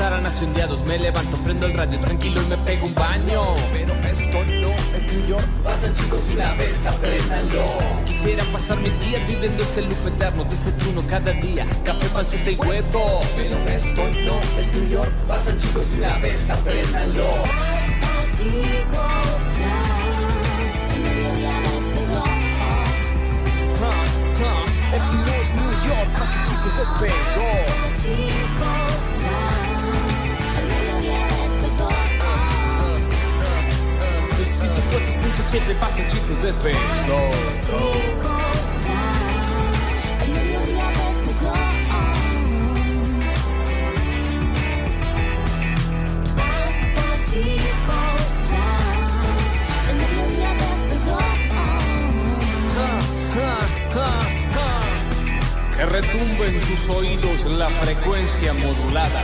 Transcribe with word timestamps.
días 0.00 0.12
empezaran 0.12 0.26
asundeados 0.26 0.80
Me 0.86 0.98
levanto, 0.98 1.36
prendo 1.38 1.66
el 1.66 1.76
radio 1.76 2.00
tranquilo 2.00 2.40
y 2.42 2.46
me 2.46 2.56
pego 2.58 2.86
un 2.86 2.94
baño. 2.94 3.54
Pero 3.72 3.94
esto 3.94 4.38
no 4.60 4.72
es 4.96 5.12
New 5.12 5.26
York. 5.28 5.46
Pasan 5.64 5.94
chicos 5.94 6.22
una 6.32 6.54
vez, 6.54 6.86
apréndanlo 6.86 7.64
Quisiera 8.06 8.44
pasar 8.44 8.78
mis 8.78 8.98
días 9.00 9.26
viviendo 9.26 9.62
ese 9.62 9.82
loop 9.82 10.06
eterno 10.06 10.44
Desayuno 10.44 11.02
cada 11.08 11.32
día, 11.32 11.66
café, 11.84 12.06
panceta 12.08 12.50
y 12.50 12.56
huevo. 12.56 13.20
Pero 13.36 13.68
esto 13.68 14.02
no 14.24 14.40
es 14.58 14.74
New 14.74 14.88
York. 14.88 15.10
Pasan 15.28 15.58
chicos 15.58 15.86
una 15.96 16.18
vez, 16.18 16.50
apréndanlo 16.50 17.30
Ah, 23.82 24.04
ah, 24.42 24.64
Esto 24.94 25.14
no 25.14 25.32
es 25.34 25.54
New 25.54 25.70
York, 25.88 26.08
pasan 26.14 26.44
chicos, 26.46 26.72
despegó 26.78 27.80
Necesito 28.00 28.89
4.7 35.50 35.74
pasa 35.80 36.06
chicos 36.06 36.36
ah, 53.96 54.18
ah. 54.56 54.82
Que 55.76 55.86
retumbe 55.86 56.46
en 56.46 56.60
tus 56.60 56.88
oídos 56.90 57.44
la 57.58 57.68
frecuencia 57.70 58.54
modulada 58.54 59.22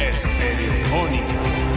estereofónica. 0.00 1.69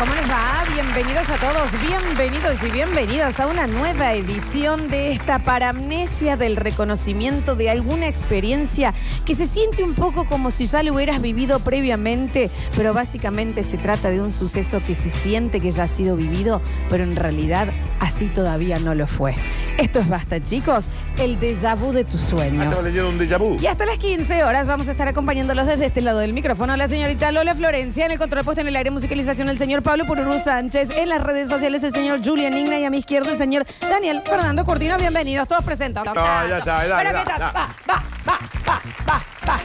¿Cómo 0.00 0.14
les 0.14 0.30
va? 0.30 0.64
Bienvenidos 0.72 1.28
a 1.28 1.36
todos, 1.36 1.70
bienvenidos 1.86 2.62
y 2.66 2.70
bienvenidas 2.70 3.38
a 3.38 3.46
una 3.46 3.66
nueva 3.66 4.14
edición 4.14 4.88
de 4.88 5.12
esta 5.12 5.38
paramnesia 5.40 6.38
del 6.38 6.56
reconocimiento 6.56 7.54
de 7.54 7.68
alguna 7.68 8.08
experiencia 8.08 8.94
que 9.26 9.34
se 9.34 9.46
siente 9.46 9.84
un 9.84 9.94
poco 9.94 10.24
como 10.24 10.50
si 10.50 10.64
ya 10.64 10.82
lo 10.82 10.94
hubieras 10.94 11.20
vivido 11.20 11.58
previamente, 11.58 12.50
pero 12.76 12.94
básicamente 12.94 13.62
se 13.62 13.76
trata 13.76 14.08
de 14.08 14.22
un 14.22 14.32
suceso 14.32 14.80
que 14.80 14.94
se 14.94 15.10
siente 15.10 15.60
que 15.60 15.70
ya 15.70 15.82
ha 15.82 15.86
sido 15.86 16.16
vivido, 16.16 16.62
pero 16.88 17.04
en 17.04 17.14
realidad 17.14 17.68
así 17.98 18.24
todavía 18.24 18.78
no 18.78 18.94
lo 18.94 19.06
fue. 19.06 19.34
Esto 19.76 20.00
es 20.00 20.08
Basta, 20.08 20.42
chicos, 20.42 20.90
el 21.18 21.38
déjà 21.38 21.74
vu 21.74 21.92
de 21.92 22.04
tus 22.04 22.20
sueños. 22.20 22.62
Estaba 22.62 22.82
leyendo 22.82 23.10
un 23.10 23.18
déjà 23.18 23.38
vu. 23.38 23.56
Y 23.60 23.66
hasta 23.66 23.86
las 23.86 23.98
15 23.98 24.44
horas 24.44 24.66
vamos 24.66 24.88
a 24.88 24.90
estar 24.90 25.08
acompañándolos 25.08 25.66
desde 25.66 25.86
este 25.86 26.00
lado 26.00 26.18
del 26.18 26.32
micrófono. 26.32 26.76
La 26.76 26.88
señorita 26.88 27.32
Lola 27.32 27.54
Florencia, 27.54 28.06
en 28.06 28.12
el 28.12 28.18
control 28.18 28.44
puesto 28.44 28.60
en 28.60 28.68
el 28.68 28.76
aire 28.76 28.90
musicalización 28.90 29.48
el 29.48 29.58
señor 29.58 29.82
Pablo 29.90 30.04
Pururú 30.04 30.38
Sánchez, 30.38 30.96
en 30.96 31.08
las 31.08 31.20
redes 31.20 31.48
sociales 31.48 31.82
el 31.82 31.92
señor 31.92 32.20
Julian 32.24 32.56
Igna 32.56 32.78
y 32.78 32.84
a 32.84 32.90
mi 32.90 32.98
izquierda 32.98 33.32
el 33.32 33.38
señor 33.38 33.66
Daniel 33.80 34.22
Fernando 34.24 34.64
Curtino. 34.64 34.96
Bienvenidos, 34.96 35.48
todos 35.48 35.64
presentados. 35.64 36.14
No, 36.14 36.14
ya 36.14 36.58
está, 36.58 36.86
dale, 36.86 36.94
Pero 36.94 37.12
dale, 37.12 37.18
¿qué 37.18 37.24
tal? 37.24 37.38
dale. 37.40 37.52
Va, 37.52 37.74
va, 37.88 38.02
va, 38.28 38.38
va, 38.68 38.82
va, 39.08 39.22
va. 39.48 39.60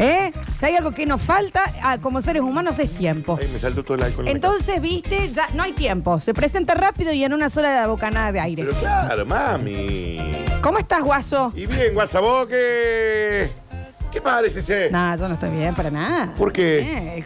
¿Eh? 0.00 0.32
Si 0.58 0.66
hay 0.66 0.74
algo 0.74 0.90
que 0.90 1.06
nos 1.06 1.22
falta 1.22 1.62
ah, 1.84 1.98
como 1.98 2.20
seres 2.20 2.42
humanos 2.42 2.80
es 2.80 2.92
tiempo. 2.92 3.38
Ay, 3.40 3.46
me 3.52 3.60
saltó 3.60 3.84
todo 3.84 3.96
el 3.96 4.02
alcohol. 4.02 4.26
en 4.26 4.32
la 4.32 4.32
Entonces, 4.32 4.82
viste, 4.82 5.30
ya 5.32 5.46
no 5.54 5.62
hay 5.62 5.72
tiempo. 5.72 6.18
Se 6.18 6.34
presenta 6.34 6.74
rápido 6.74 7.12
y 7.12 7.22
en 7.22 7.32
una 7.32 7.48
sola 7.48 7.86
bocanada 7.86 8.32
de 8.32 8.38
cara. 8.38 8.44
aire. 8.46 8.64
Pero 8.64 8.76
claro, 8.76 9.24
mami. 9.24 10.46
¿Cómo 10.62 10.78
estás, 10.78 11.00
guaso? 11.04 11.52
Y 11.54 11.66
bien, 11.66 11.94
guasaboque. 11.94 13.50
¿Qué 14.10 14.20
parece, 14.20 14.62
che? 14.64 14.90
No, 14.90 15.16
yo 15.16 15.28
no 15.28 15.34
estoy 15.34 15.50
bien 15.50 15.74
para 15.74 15.90
nada. 15.90 16.34
¿Por 16.36 16.52
qué? 16.52 16.80
Eh. 17.18 17.24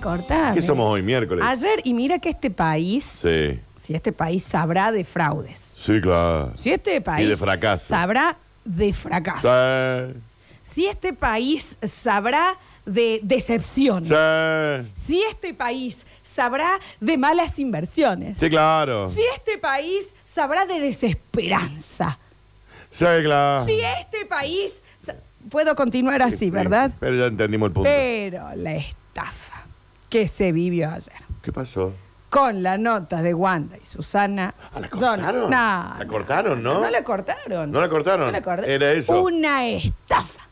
¿Qué 0.53 0.61
somos 0.63 0.91
hoy, 0.91 1.03
miércoles? 1.03 1.43
Ayer, 1.47 1.81
y 1.85 1.95
mira 1.95 2.19
que 2.19 2.29
este 2.29 2.51
país, 2.51 3.05
Sí, 3.05 3.59
si 3.81 3.95
este 3.95 4.13
país 4.13 4.45
sabrá 4.45 4.93
de 4.93 5.03
fraudes, 5.05 5.75
sí, 5.79 6.01
claro. 6.01 6.53
si 6.57 6.71
este 6.73 7.01
país 7.01 7.27
Y 7.27 7.31
de 7.31 7.37
fracaso. 7.37 7.85
sabrá 7.87 8.37
de 8.65 8.93
fracaso, 8.93 9.49
Sí, 10.13 10.21
si 10.63 10.87
este 10.87 11.13
país 11.15 11.77
sabrá 11.83 12.57
de 12.85 13.21
decepción, 13.23 14.05
sí, 14.07 14.91
si 14.95 15.23
este 15.23 15.55
país 15.55 16.05
sabrá 16.23 16.79
de 17.01 17.17
malas 17.17 17.59
inversiones, 17.59 18.37
sí, 18.37 18.51
claro. 18.51 19.07
si 19.07 19.23
este 19.35 19.57
país 19.57 20.15
sabrá 20.25 20.67
de 20.67 20.81
desesperanza, 20.81 22.19
Sí, 22.91 23.05
claro. 23.23 23.65
si 23.65 23.81
este 23.81 24.27
país... 24.27 24.84
Puedo 25.51 25.75
continuar. 25.75 26.21
Sí, 26.23 26.29
así, 26.29 26.37
sí, 26.37 26.51
¿verdad? 26.51 26.91
Pero 27.01 27.17
ya 27.17 27.27
entendimos 27.27 27.69
el 27.69 27.73
punto. 27.73 27.89
Pero 27.91 28.51
la 28.57 28.73
estafa 28.75 29.65
que 30.09 30.29
se 30.29 30.53
vivió 30.53 30.91
ayer. 30.91 31.15
¿Qué 31.43 31.53
pasó? 31.53 31.93
con 32.35 32.65
la 32.65 32.77
nota 32.79 33.23
de 33.23 33.33
Wanda 33.33 33.77
y 33.81 33.85
Susana. 33.85 34.53
Ah, 34.73 34.81
¿la 34.81 34.89
cortaron? 34.91 35.43
no, 35.43 35.49
¿La 35.51 35.97
no. 36.01 36.07
cortaron, 36.09 36.63
no? 36.65 36.81
No 36.81 36.91
la 36.91 37.05
cortaron. 37.05 37.71
¿No 37.71 37.81
la 37.81 37.89
cortaron? 37.89 38.27
No 38.27 38.33
la 38.33 38.43
cortaron. 38.43 38.69
Era 38.69 38.91
eso. 38.91 39.23
Una 39.23 39.65
estafa. 39.69 40.43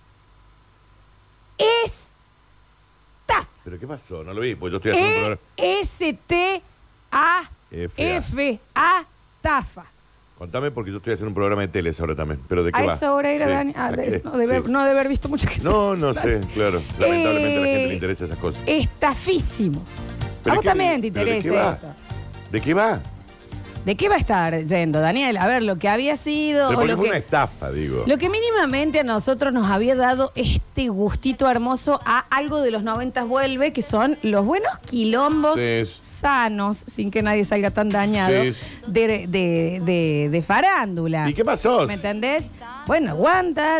Estafa. 1.58 3.48
¿Pero 3.64 3.80
qué 3.80 3.86
pasó? 3.88 4.22
No 4.22 4.32
lo 4.32 4.40
vi, 4.42 4.54
pues 4.54 4.70
yo 4.70 4.76
estoy 4.76 4.92
haciendo 4.92 5.10
un 5.10 5.16
programa. 5.16 5.40
E-S-T-A-F-A. 5.56 6.62
Estafa. 9.36 9.84
Contame 10.42 10.72
porque 10.72 10.90
yo 10.90 10.96
estoy 10.96 11.12
haciendo 11.12 11.28
un 11.28 11.34
programa 11.36 11.62
de 11.62 11.68
tele 11.68 11.92
ahora 12.00 12.16
también. 12.16 12.40
¿Pero 12.48 12.64
de 12.64 12.72
qué 12.72 12.80
A 12.80 12.84
va? 12.84 12.94
esa 12.94 13.12
hora 13.14 13.30
era 13.30 13.44
Sí. 13.46 13.52
Dani. 13.52 13.72
Ah, 13.76 13.86
¿A 13.86 13.92
de- 13.92 14.02
qué? 14.02 14.22
no, 14.24 14.36
de 14.36 14.44
haber, 14.44 14.62
Sí. 14.64 14.70
no 14.72 14.84
de 14.84 14.90
haber 14.90 15.08
visto 15.08 15.28
mucha 15.28 15.46
gente. 15.48 15.62
No, 15.68 15.94
no 15.94 16.14
sé, 16.14 16.40
claro. 16.52 16.82
Lamentablemente 16.98 17.58
a 17.58 17.60
la 17.60 17.66
gente 17.66 17.84
Eh, 17.84 17.86
le 17.86 17.94
interesa 17.94 18.24
esas 18.24 18.38
cosas. 18.40 18.60
Estafísimo. 18.66 19.80
¿Pero 20.42 20.52
a 20.52 20.56
vos 20.56 20.62
qué- 20.64 20.68
también 20.68 21.00
te 21.00 21.12
pero 21.12 21.24
de 21.26 21.30
qué 21.30 21.36
interesa 21.38 21.64
va? 21.64 21.72
esto. 21.74 21.86
¿De 22.50 22.60
qué 22.60 22.74
va? 22.74 23.00
¿De 23.84 23.96
qué 23.96 24.08
va 24.08 24.14
a 24.14 24.18
estar 24.18 24.64
yendo, 24.64 25.00
Daniel? 25.00 25.36
A 25.38 25.46
ver, 25.46 25.62
lo 25.62 25.76
que 25.78 25.88
había 25.88 26.16
sido. 26.16 26.68
Pero 26.68 26.78
o 26.78 26.80
porque 26.82 26.92
lo 26.92 26.96
fue 26.96 27.04
que... 27.06 27.10
una 27.10 27.18
estafa, 27.18 27.70
digo. 27.72 28.04
Lo 28.06 28.16
que 28.18 28.30
mínimamente 28.30 29.00
a 29.00 29.02
nosotros 29.02 29.52
nos 29.52 29.70
había 29.70 29.96
dado 29.96 30.30
este 30.36 30.88
gustito 30.88 31.50
hermoso 31.50 32.00
a 32.04 32.20
algo 32.30 32.60
de 32.60 32.70
los 32.70 32.82
90 32.84 33.24
vuelve, 33.24 33.72
que 33.72 33.82
son 33.82 34.16
los 34.22 34.44
buenos 34.44 34.70
quilombos 34.86 35.58
Sí. 35.60 35.82
sanos, 36.00 36.84
sin 36.86 37.10
que 37.10 37.22
nadie 37.22 37.44
salga 37.44 37.70
tan 37.72 37.88
dañado, 37.88 38.32
Sí. 38.52 38.54
de, 38.86 39.26
de- 39.26 39.80
de- 39.84 40.28
de 40.30 40.42
farándula. 40.42 41.28
¿Y 41.28 41.34
qué 41.34 41.44
pasó? 41.44 41.86
¿Me 41.86 41.94
entendés? 41.94 42.44
Bueno, 42.86 43.16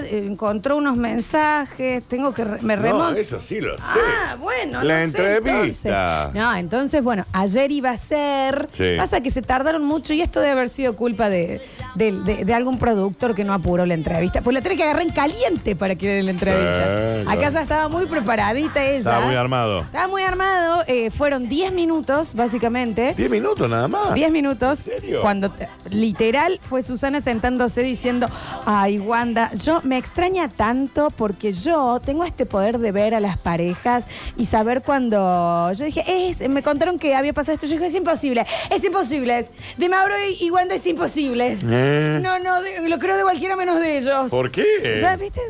eh, 0.04 0.24
encontró 0.26 0.76
unos 0.76 0.96
mensajes, 0.96 2.02
tengo 2.04 2.32
que... 2.34 2.44
re- 2.44 2.58
me 2.62 2.76
No, 2.76 2.82
remonto. 2.82 3.20
eso 3.20 3.40
sí 3.40 3.60
lo 3.60 3.76
sé. 3.76 3.82
Ah, 3.84 4.36
bueno, 4.38 4.82
La 4.82 5.04
no 5.06 5.10
sé, 5.12 5.34
entrevista. 5.36 6.24
entonces. 6.24 6.40
no, 6.42 6.56
entonces, 6.56 7.02
bueno, 7.02 7.24
ayer 7.32 7.70
iba 7.72 7.90
a 7.90 7.96
ser. 7.96 8.68
Sí. 8.72 8.94
Pasa 8.96 9.20
que 9.20 9.30
se 9.30 9.42
tardaron 9.42 9.84
mucho 9.92 10.12
y 10.14 10.20
esto 10.22 10.40
debe 10.40 10.52
haber 10.52 10.68
sido 10.68 10.96
culpa 10.96 11.28
de, 11.28 11.60
de- 11.94 12.12
de- 12.12 12.44
de 12.44 12.54
algún 12.54 12.78
productor 12.78 13.34
que 13.34 13.44
no 13.44 13.52
apuró 13.52 13.84
la 13.86 13.94
entrevista. 13.94 14.40
Pues 14.42 14.54
la 14.54 14.60
tenés 14.62 14.78
que 14.78 14.84
agarrar 14.84 15.02
en 15.02 15.10
caliente 15.10 15.76
para 15.76 15.94
que 15.94 16.06
le 16.06 16.12
den 16.14 16.24
la 16.26 16.30
entrevista. 16.32 16.84
Sí, 16.86 17.22
Acá 17.22 17.36
claro. 17.36 17.52
ya 17.54 17.62
estaba 17.62 17.88
muy 17.88 18.06
preparadita 18.06 18.84
ella. 18.84 18.98
Estaba 18.98 19.26
muy 19.26 19.34
armado. 19.34 19.80
Estaba 19.80 20.08
muy 20.08 20.22
armado. 20.22 20.82
eh, 20.86 21.10
fueron 21.10 21.48
10 21.48 21.72
minutos, 21.72 22.34
básicamente. 22.34 23.14
Diez 23.16 23.30
minutos 23.30 23.68
nada 23.68 23.86
más. 23.88 24.14
10 24.14 24.30
minutos. 24.30 24.78
¿En 24.86 25.00
serio? 25.00 25.20
Cuando 25.20 25.46
eh, 25.58 25.68
literal 25.90 26.58
fue 26.68 26.82
Susana 26.82 27.20
sentándose 27.20 27.82
diciendo, 27.82 28.26
ay 28.66 28.98
Wanda, 28.98 29.52
yo 29.54 29.80
me 29.84 29.98
extraña 29.98 30.48
tanto 30.48 31.10
porque 31.10 31.52
yo 31.52 32.00
tengo 32.04 32.24
este 32.24 32.46
poder 32.46 32.78
de 32.78 32.92
ver 32.92 33.14
a 33.14 33.20
las 33.20 33.38
parejas 33.38 34.04
y 34.36 34.46
saber 34.46 34.82
cuando 34.82 35.72
yo 35.72 35.84
dije, 35.84 36.02
es, 36.28 36.48
me 36.48 36.62
contaron 36.62 36.98
que 36.98 37.14
había 37.14 37.32
pasado 37.32 37.54
esto, 37.54 37.66
yo 37.66 37.74
dije, 37.74 37.86
es 37.86 37.94
imposible, 37.94 38.46
es 38.70 38.82
imposible. 38.84 39.38
es- 39.40 39.50
De 39.82 39.88
Mauro 39.88 40.14
y, 40.30 40.44
y 40.46 40.50
Wanda 40.52 40.76
es 40.76 40.86
imposible. 40.86 41.56
Eh. 41.60 42.20
No, 42.22 42.38
no, 42.38 42.62
de- 42.62 42.88
lo 42.88 42.98
creo 43.00 43.16
de 43.16 43.24
cualquiera 43.24 43.56
menos 43.56 43.80
de 43.80 43.98
ellos. 43.98 44.30
¿Por 44.30 44.52
qué? 44.52 44.64
¿Ya 45.00 45.16
viste? 45.16 45.40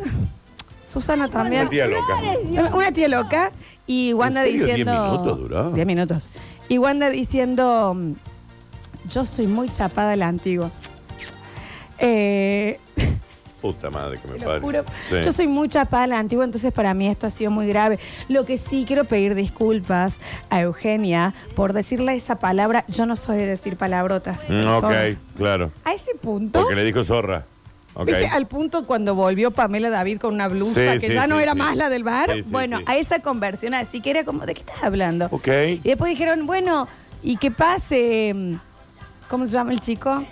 Susana 0.90 1.28
también. 1.28 1.62
Una 1.62 1.70
tía 1.70 1.86
loca. 1.86 2.74
Una 2.74 2.92
tía 2.92 3.08
loca 3.08 3.52
y 3.86 4.14
Wanda 4.14 4.42
serio? 4.42 4.64
¿Diez 4.64 4.76
diciendo. 4.78 5.04
minutos 5.12 5.38
duró? 5.38 5.70
10 5.72 5.86
minutos. 5.86 6.28
Y 6.70 6.78
Wanda 6.78 7.10
diciendo. 7.10 7.92
mm, 7.94 8.12
Yo 9.10 9.26
soy 9.26 9.46
muy 9.48 9.68
chapada 9.68 10.12
a 10.12 10.16
la 10.16 10.28
antigua. 10.28 10.70
Eh, 11.98 12.80
puta 13.62 13.88
madre 13.90 14.18
que 14.18 14.26
me 14.28 14.34
Te 14.34 14.40
lo 14.40 14.46
parió. 14.46 14.60
juro. 14.62 14.84
Sí. 15.08 15.16
Yo 15.24 15.32
soy 15.32 15.46
mucha 15.46 15.84
pala 15.86 16.18
antigua, 16.18 16.44
entonces 16.44 16.72
para 16.72 16.92
mí 16.94 17.06
esto 17.08 17.28
ha 17.28 17.30
sido 17.30 17.50
muy 17.52 17.66
grave. 17.68 17.98
Lo 18.28 18.44
que 18.44 18.58
sí 18.58 18.84
quiero 18.86 19.04
pedir 19.04 19.34
disculpas 19.36 20.18
a 20.50 20.60
Eugenia 20.62 21.32
por 21.54 21.72
decirle 21.72 22.14
esa 22.14 22.40
palabra. 22.40 22.84
Yo 22.88 23.06
no 23.06 23.14
soy 23.16 23.38
de 23.38 23.46
decir 23.46 23.76
palabrotas. 23.76 24.40
Mm, 24.48 24.66
ok, 24.66 24.80
Zorra. 24.80 25.04
claro. 25.36 25.70
A 25.84 25.94
ese 25.94 26.14
punto. 26.20 26.60
Porque 26.60 26.74
le 26.74 26.84
dijo 26.84 27.04
zorra. 27.04 27.46
Ok. 27.94 28.06
¿Viste? 28.06 28.26
Al 28.26 28.46
punto 28.46 28.86
cuando 28.86 29.14
volvió 29.14 29.50
Pamela 29.50 29.90
David 29.90 30.18
con 30.18 30.32
una 30.34 30.48
blusa 30.48 30.94
Sí, 30.94 30.98
que 30.98 31.06
sí, 31.08 31.12
ya 31.14 31.26
no 31.26 31.36
sí, 31.36 31.42
era 31.42 31.52
sí. 31.52 31.58
más 31.58 31.76
la 31.76 31.88
del 31.88 32.02
bar. 32.04 32.30
Sí, 32.32 32.42
sí, 32.42 32.48
bueno, 32.50 32.78
sí. 32.78 32.84
a 32.88 32.96
esa 32.96 33.18
conversión 33.20 33.74
así 33.74 34.00
que 34.00 34.10
era 34.10 34.24
como, 34.24 34.44
¿de 34.46 34.54
qué 34.54 34.60
estás 34.60 34.82
hablando? 34.82 35.28
Ok. 35.30 35.46
Y 35.84 35.88
después 35.88 36.08
dijeron, 36.10 36.46
bueno, 36.46 36.88
¿y 37.22 37.36
qué 37.36 37.50
pase? 37.50 38.34
¿Cómo 39.28 39.46
se 39.46 39.52
llama 39.52 39.72
el 39.72 39.80
chico? 39.80 40.24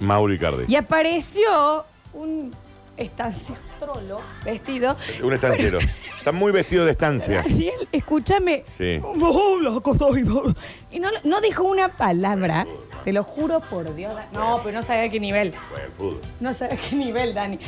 Mauri 0.00 0.38
Cardi. 0.38 0.64
Y 0.68 0.76
apareció 0.76 1.84
un 2.12 2.52
estancia 2.98 3.56
trolo 3.78 4.20
vestido. 4.44 4.96
Un 5.22 5.32
estanciero. 5.32 5.78
Está 6.18 6.32
muy 6.32 6.52
vestido 6.52 6.84
de 6.84 6.90
estancia. 6.92 7.42
Daniel, 7.42 7.88
escúchame. 7.92 8.64
Sí. 8.76 9.00
Y 10.90 11.00
no, 11.00 11.08
no 11.24 11.40
dijo 11.40 11.64
una 11.64 11.88
palabra. 11.96 12.66
Te 13.08 13.14
lo 13.14 13.24
juro 13.24 13.60
por 13.60 13.94
Dios. 13.94 14.14
Dan- 14.14 14.26
No, 14.34 14.60
pero 14.62 14.76
no 14.76 14.82
sabía 14.82 15.04
a 15.04 15.08
qué 15.08 15.18
nivel. 15.18 15.54
Fútbol. 15.96 16.20
No 16.40 16.52
sabía 16.52 16.74
a 16.74 16.76
qué 16.90 16.94
nivel, 16.94 17.32
Dani. 17.32 17.58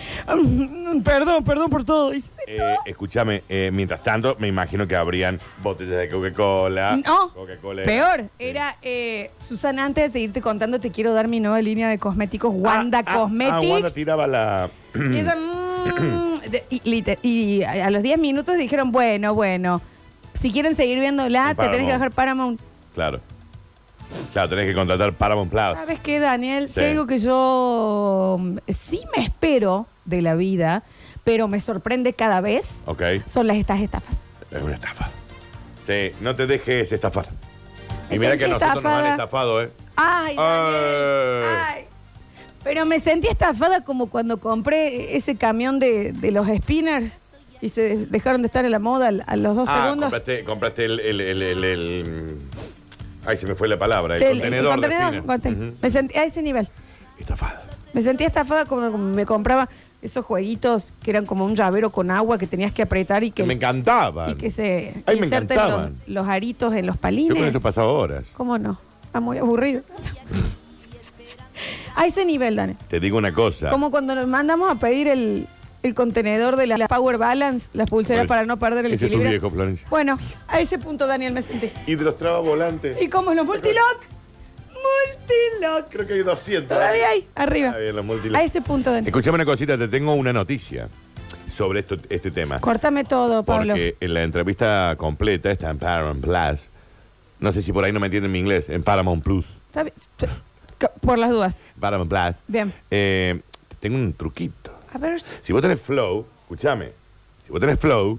Perdón, 1.03 1.45
perdón 1.45 1.71
por 1.71 1.83
todo. 1.83 2.11
Dice, 2.11 2.29
Eh, 2.47 2.77
escúchame, 2.85 3.43
eh, 3.49 3.71
mientras 3.73 4.03
tanto, 4.03 4.37
me 4.39 4.49
imagino 4.49 4.87
que 4.87 4.97
habrían 4.97 5.41
botellas 5.63 5.97
de 5.99 6.09
Coca-Cola. 6.11 6.99
No, 7.07 7.33
Coca-Cola. 7.33 7.85
peor. 7.85 8.25
Era, 8.39 8.77
eh, 8.83 9.31
Susana, 9.39 9.87
antes 9.87 10.13
de 10.13 10.21
irte 10.21 10.43
contando, 10.43 10.79
te 10.79 10.91
quiero 10.91 11.15
dar 11.15 11.27
mi 11.27 11.41
nueva 11.41 11.63
línea 11.63 11.89
de 11.89 11.99
cosméticos, 11.99 12.53
Wanda 12.55 12.99
Ah, 12.99 13.05
ah, 13.07 13.15
Cosmetics. 13.21 13.55
Ah, 13.55 13.73
Wanda 13.73 13.91
tiraba 13.91 14.27
la. 14.27 14.69
Y, 14.95 15.21
ella, 15.21 15.37
mm, 15.37 16.51
de- 16.51 16.65
y, 16.69 16.81
liter- 16.85 17.19
y 17.23 17.63
a 17.63 17.87
a 17.87 17.91
los 17.91 18.03
10 18.03 18.19
minutos 18.19 18.59
dijeron, 18.59 18.93
bueno, 18.93 19.33
bueno, 19.33 19.81
si 20.35 20.53
quieren 20.53 20.77
seguir 20.77 20.99
viéndola, 21.01 21.53
En 21.53 21.57
te 21.57 21.63
tenés 21.63 21.71
que 21.71 21.77
Paramount. 21.79 21.93
dejar 21.95 22.11
Paramount. 22.11 22.61
Claro. 22.95 23.21
Claro, 24.33 24.49
tenés 24.49 24.67
que 24.67 24.75
contratar 24.75 25.13
Paramount 25.13 25.51
Plus. 25.51 25.63
¿Sabes 25.63 26.01
qué, 26.01 26.19
Daniel? 26.21 26.69
Si 26.69 26.75
Sí. 26.75 26.81
algo 26.85 27.07
que 27.07 27.19
yo 27.19 28.37
mm, 28.41 28.59
sí 28.69 29.03
me 29.17 29.25
espero 29.25 29.87
de 30.05 30.23
la 30.23 30.35
vida, 30.35 30.83
pero 31.25 31.49
me 31.49 31.61
sorprende 31.61 32.13
cada 32.13 32.41
vez, 32.41 32.83
Ok. 32.87 33.03
son 33.27 33.47
las 33.47 33.57
estas 33.57 33.81
estafas. 33.81 34.27
Es 34.51 34.63
una 34.63 34.75
estafa. 34.75 35.09
Sí, 35.87 36.13
no 36.21 36.35
te 36.35 36.47
dejes 36.47 36.91
estafar. 36.93 37.29
Y 38.11 38.15
Me 38.15 38.21
mira 38.21 38.37
que 38.37 38.45
a 38.45 38.49
sentí 38.49 38.65
nosotros 38.65 38.83
nos 38.85 38.93
han 38.93 38.99
estafada. 39.07 39.15
estafado, 39.15 39.63
¿eh? 39.63 39.71
Ay, 39.97 40.37
Daniel. 40.37 40.75
Eh. 40.85 41.45
Ay. 41.67 41.85
Pero 42.63 42.85
me 42.87 43.01
sentí 43.01 43.29
estafada 43.29 43.85
como 43.85 44.11
cuando 44.11 44.39
compré 44.41 45.17
ese 45.17 45.37
camión 45.37 45.79
de, 45.79 46.13
de 46.13 46.31
los 46.31 46.47
spinners 46.49 47.19
y 47.63 47.69
se 47.71 47.97
dejaron 48.07 48.43
de 48.43 48.47
estar 48.47 48.65
en 48.65 48.71
la 48.71 48.79
moda 48.79 49.09
al- 49.09 49.25
a 49.27 49.37
los 49.37 49.55
dos 49.57 49.69
Ah, 49.71 49.83
segundos. 49.85 50.07
compraste, 50.11 50.45
compraste 50.45 50.85
el, 50.85 51.01
el, 51.01 51.21
el, 51.21 51.43
el- 51.43 51.65
el- 51.65 52.39
Ay, 53.31 53.37
se 53.37 53.47
me 53.47 53.55
fue 53.55 53.69
la 53.69 53.79
palabra. 53.79 54.17
El 54.17 54.23
el- 54.23 54.29
el 54.29 54.33
contenedor. 54.41 54.65
de 54.65 54.71
contenedor, 54.89 55.13
cine. 55.13 55.27
conten- 55.27 55.69
Ujú. 55.71 55.77
Me 55.83 55.91
sentí 55.91 56.19
a 56.19 56.25
ese 56.25 56.43
nivel. 56.43 56.69
Estafada. 57.19 57.65
Me 57.93 58.03
sentí 58.03 58.25
estafada 58.25 58.65
como, 58.67 58.91
como 58.91 59.05
me 59.05 59.27
compraba 59.27 59.69
esos 60.03 60.25
jueguitos 60.25 60.93
que 61.03 61.11
eran 61.11 61.27
como 61.27 61.45
un 61.45 61.55
llavero 61.55 61.91
con 61.91 62.11
agua 62.11 62.39
que 62.39 62.47
tenías 62.47 62.73
que 62.73 62.83
apretar 62.83 63.23
y 63.25 63.31
que, 63.31 63.43
Que 63.43 63.47
me 63.47 63.55
encantaban. 63.55 64.31
y 64.31 64.35
que 64.35 64.51
se 64.51 65.03
Ay, 65.07 65.17
me 65.19 65.25
inserten 65.27 65.57
los, 65.57 65.67
encantaban. 65.67 65.97
los 66.07 66.29
aritos 66.29 66.75
en 66.75 66.87
los 66.87 66.97
Yo 66.97 67.01
palines. 67.01 67.37
con 67.39 67.47
eso 67.47 67.61
pasaba 67.61 67.89
horas. 67.89 68.25
¿Cómo 68.35 68.59
no? 68.59 68.79
Está 69.05 69.21
muy 69.21 69.39
aburrido. 69.39 69.83
a 71.97 72.07
ese 72.07 72.25
nivel, 72.25 72.57
Dani. 72.57 72.75
Te 72.89 73.01
digo 73.01 73.19
una 73.19 73.33
cosa. 73.35 73.69
Como 73.69 73.91
cuando 73.91 74.15
nos 74.15 74.27
mandamos 74.27 74.71
a 74.71 74.77
pedir 74.77 75.09
el, 75.09 75.47
el 75.83 75.95
contenedor 75.95 76.57
de 76.57 76.67
las 76.67 76.89
Power 76.89 77.19
Balance, 77.19 77.71
las 77.73 77.89
pulseras 77.89 78.23
Pues, 78.23 78.29
para 78.29 78.47
no 78.47 78.59
perder 78.59 78.87
el 78.87 78.93
ese 78.93 79.07
es 79.07 79.11
tu 79.11 79.17
equilibrio. 79.17 79.41
viejo, 79.41 79.51
Florencia. 79.51 79.87
Bueno, 79.91 80.19
a 80.49 80.61
ese 80.61 80.79
punto, 80.79 81.07
Daniel, 81.07 81.33
me 81.33 81.43
sentí. 81.43 81.71
Y 81.87 81.95
de 81.95 82.05
los 82.05 82.19
volantes. 82.19 83.01
¿Y 83.01 83.09
cómo 83.09 83.31
es 83.31 83.37
los 83.37 83.47
multilock? 83.47 84.05
Multilock. 84.69 85.91
Creo 85.91 86.07
que 86.07 86.13
hay 86.15 86.23
200. 86.23 86.69
Todavía 86.69 87.09
hay, 87.09 87.29
arriba. 87.35 87.75
Los 87.93 88.05
multilock. 88.05 88.37
A 88.37 88.43
ese 88.43 88.61
punto, 88.61 88.91
Daniel. 88.91 89.09
Escuchame 89.09 89.37
una 89.37 89.45
cosita, 89.45 89.79
te 89.79 89.89
tengo 89.89 90.15
una 90.15 90.33
noticia 90.33 90.89
sobre 91.51 91.81
esto, 91.81 91.97
este 92.09 92.31
tema. 92.31 92.59
Córtame 92.61 93.05
todo, 93.05 93.45
Pablo. 93.45 93.75
Porque 93.75 93.97
en 94.01 94.15
la 94.15 94.23
entrevista 94.23 94.95
completa 94.97 95.51
está 95.51 95.71
en 95.71 95.79
Paramount 95.79 96.23
Plus. 96.23 96.69
No 97.39 97.53
sé 97.53 97.63
si 97.63 97.73
por 97.73 97.85
ahí 97.85 97.93
no 97.93 98.01
me 98.01 98.07
entienden 98.07 98.31
mi 98.33 98.39
inglés. 98.39 98.69
En 98.69 98.83
Paramount 98.83 99.23
Plus. 99.23 99.47
Está 99.67 99.83
bien. 99.83 99.95
Por 101.01 101.19
las 101.19 101.31
dudas. 101.31 101.61
Paramount 101.79 102.11
Plus. 102.11 102.37
Bien. 102.49 102.73
Eh, 102.91 103.41
tengo 103.81 103.97
un 103.97 104.13
truquito. 104.13 104.80
A 104.93 104.99
ver. 104.99 105.21
Si 105.21 105.53
vos 105.53 105.63
tenés 105.63 105.81
flow, 105.81 106.27
escúchame. 106.43 106.93
Si 107.47 107.51
vos 107.53 107.61
tenés 107.61 107.79
flow, 107.79 108.19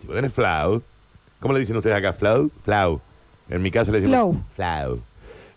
si 0.00 0.06
vos 0.06 0.16
tenés 0.16 0.32
flow, 0.32 0.82
¿cómo 1.40 1.54
le 1.54 1.60
dicen 1.60 1.76
ustedes 1.76 1.96
acá? 1.96 2.12
Flow, 2.12 2.50
flow. 2.64 3.00
En 3.48 3.62
mi 3.62 3.70
casa 3.70 3.90
le 3.90 4.00
decimos 4.00 4.18
Flow. 4.18 4.44
flow. 4.54 5.02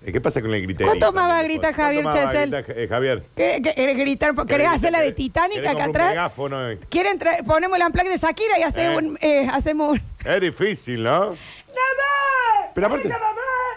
Eh, 0.05 0.11
¿Qué 0.11 0.21
pasa 0.21 0.39
con 0.41 0.53
el 0.53 0.61
griterío? 0.61 0.87
¿Cuánto 0.91 1.11
más 1.13 1.29
va 1.29 1.39
a 1.39 1.43
gritar 1.43 1.73
¿Cuánto 1.73 2.09
Javier 2.11 2.27
Chesel? 2.27 2.53
eh, 2.77 2.87
Javier. 2.87 3.23
¿Qué- 3.35 3.59
qué- 3.63 3.73
¿Querés 3.73 3.97
gritar? 3.97 4.35
¿Querés 4.45 4.67
hacer 4.67 4.91
la 4.91 4.99
de 5.01 5.13
Titanic 5.13 5.55
¿Querés 5.61 5.71
acá 5.71 5.85
atrás? 5.85 6.31
eh? 6.37 6.79
¿Quieren? 6.89 7.19
Ponemos 7.47 7.79
la 7.79 7.89
placa 7.89 8.09
de 8.09 8.17
Shakira 8.17 8.59
y 8.59 8.63
hace 8.63 8.85
Eh. 8.93 8.97
un, 8.97 9.17
hacemos 9.51 9.93
un... 9.97 10.01
Es 10.23 10.41
difícil, 10.41 11.01
¿no? 11.03 11.29
¡Nada! 11.31 12.71
Pero 12.75 12.87
aparte- 12.87 13.09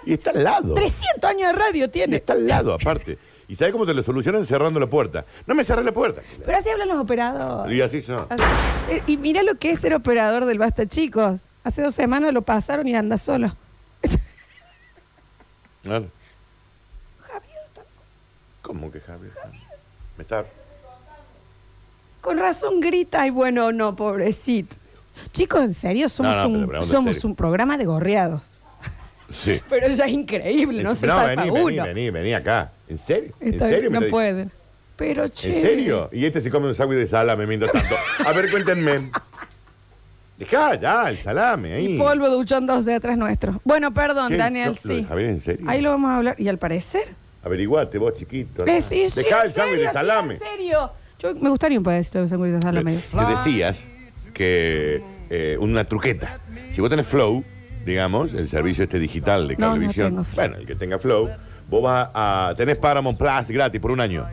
Y 0.05 0.13
está 0.15 0.31
al 0.31 0.45
lado. 0.45 0.75
300 0.75 1.31
años 1.31 1.53
de 1.53 1.59
radio 1.59 1.85
Y 1.87 1.89
tiene. 1.89 2.17
está 2.17 2.33
al 2.35 2.47
lado, 2.47 2.75
aparte. 2.75 3.17
¿Y 3.49 3.57
sabes 3.57 3.73
cómo 3.73 3.87
te 3.87 3.95
lo 3.95 4.03
solucionan? 4.03 4.45
Cerrando 4.45 4.79
la 4.79 4.87
puerta. 4.87 5.25
No 5.47 5.55
me 5.55 5.65
cerré 5.65 5.83
la 5.83 5.93
puerta. 5.93 6.21
Pero 6.45 6.59
así 6.59 6.69
hablan 6.69 6.89
los 6.89 6.99
operadores. 6.99 7.75
Y 7.75 7.81
así 7.81 8.03
son. 8.03 8.27
Así. 8.29 8.45
Eh, 8.91 9.03
Y 9.07 9.17
mira 9.17 9.43
lo 9.43 9.55
que 9.55 9.71
es 9.71 9.81
ser 9.81 9.95
operador 9.95 10.45
del 10.45 10.59
Basta, 10.59 10.87
chicos. 10.87 11.41
Hace 11.65 11.83
dos 11.83 11.95
semanas 11.95 12.33
lo 12.35 12.43
pasaron 12.43 12.87
y 12.87 12.95
anda 12.95 13.17
solo. 13.19 13.55
Claro. 15.83 16.07
Javier, 17.21 17.59
¿Cómo 18.63 18.91
que 18.93 19.01
Javier? 19.01 19.33
Me 20.17 20.23
está... 20.23 20.45
con 22.21 22.39
razón 22.39 22.81
grita. 22.81 23.23
Ay, 23.23 23.31
bueno, 23.31 23.73
no, 23.73 23.97
pobrecito. 23.97 24.77
Chicos, 25.33 25.61
en 25.63 25.75
serio, 25.75 26.09
somos, 26.09 26.37
No, 26.37 26.43
no, 26.43 26.49
pero 26.49 26.59
un, 26.59 26.69
pregunta 26.69 26.87
en 26.87 26.93
somos 26.93 27.15
serio. 27.17 27.29
un 27.31 27.37
programa 27.37 27.77
de 27.79 27.85
gorreados. 27.87 28.43
Sí. 29.31 29.61
Pero 29.69 29.89
ya 29.89 30.05
es 30.07 30.13
increíble, 30.13 30.83
no 30.83 30.95
se 30.95 31.07
no, 31.07 31.15
salva 31.15 31.43
vení, 31.45 31.51
uno. 31.51 31.65
vení, 31.65 31.79
vení, 31.81 32.11
vení 32.11 32.35
acá. 32.35 32.73
¿En 32.89 32.99
serio? 32.99 33.33
¿En 33.41 33.53
Está- 33.55 33.69
serio? 33.69 33.91
me 33.91 33.99
no 33.99 34.05
está 34.07 34.11
pueden. 34.11 34.51
Pero 34.97 35.29
che. 35.29 35.55
¿En 35.57 35.61
serio? 35.63 36.09
Y 36.13 36.25
este 36.25 36.41
se 36.41 36.51
come 36.51 36.67
un 36.67 36.75
sándwich 36.75 36.99
de 36.99 37.07
salame 37.07 37.47
mientras 37.47 37.71
tanto. 37.73 37.95
A 38.27 38.33
ver, 38.33 38.51
cuéntenme. 38.51 39.11
Dejá 40.39 40.75
ya 40.77 41.11
el 41.11 41.19
salame 41.19 41.75
ahí. 41.75 41.95
Y 41.95 41.99
polvo 41.99 42.29
duchándose 42.31 42.95
atrás 42.95 43.19
nuestro. 43.19 43.61
Bueno, 43.65 43.93
perdón, 43.93 44.29
Che, 44.29 44.37
Daniel, 44.37 44.69
no, 44.69 44.75
lo 44.89 44.95
de 44.95 45.01
sí. 45.01 45.07
Javier, 45.09 45.31
¿en 45.31 45.41
serio? 45.41 45.67
Ahí 45.69 45.81
lo 45.81 45.91
vamos 45.91 46.11
a 46.11 46.17
hablar. 46.17 46.37
Y 46.39 46.49
al 46.49 46.59
parecer. 46.59 47.03
Averiguate 47.43 47.99
vos, 47.99 48.15
chiquito. 48.15 48.65
Eh, 48.67 48.81
sí, 48.81 49.11
sí, 49.11 49.23
Dejá 49.23 49.41
en 49.41 49.47
el 49.47 49.53
sándwich 49.53 49.81
de 49.81 49.87
sí, 49.87 49.93
salame. 49.93 50.35
En 50.35 50.41
serio. 50.41 50.91
Yo 51.19 51.35
me 51.35 51.51
gustaría 51.51 51.77
un 51.79 51.85
pedacito 51.85 52.21
de 52.23 52.29
sándwich 52.29 52.53
de 52.53 52.63
salame. 52.63 52.97
Te 52.99 53.25
decías 53.35 53.87
que 54.33 55.03
eh, 55.29 55.57
una 55.61 55.85
truqueta. 55.85 56.39
Si 56.71 56.81
vos 56.81 56.89
tenés 56.89 57.07
Flow, 57.07 57.45
digamos, 57.85 58.35
el 58.35 58.49
servicio 58.49 58.85
este 58.85 58.99
digital 58.99 59.49
de 59.49 59.57
No, 59.57 59.67
no 59.69 59.73
cablevisión, 59.73 60.09
tengo 60.11 60.25
Flow. 60.25 60.35
bueno, 60.37 60.57
el 60.57 60.67
que 60.67 60.75
tenga 60.75 60.99
Flow, 60.99 61.31
vos 61.69 61.83
vas 61.83 62.11
a 62.15 62.55
tenés 62.57 62.77
Paramount 62.79 63.19
Plus 63.19 63.49
gratis 63.49 63.81
por 63.81 63.91
un 63.91 64.01
año. 64.01 64.27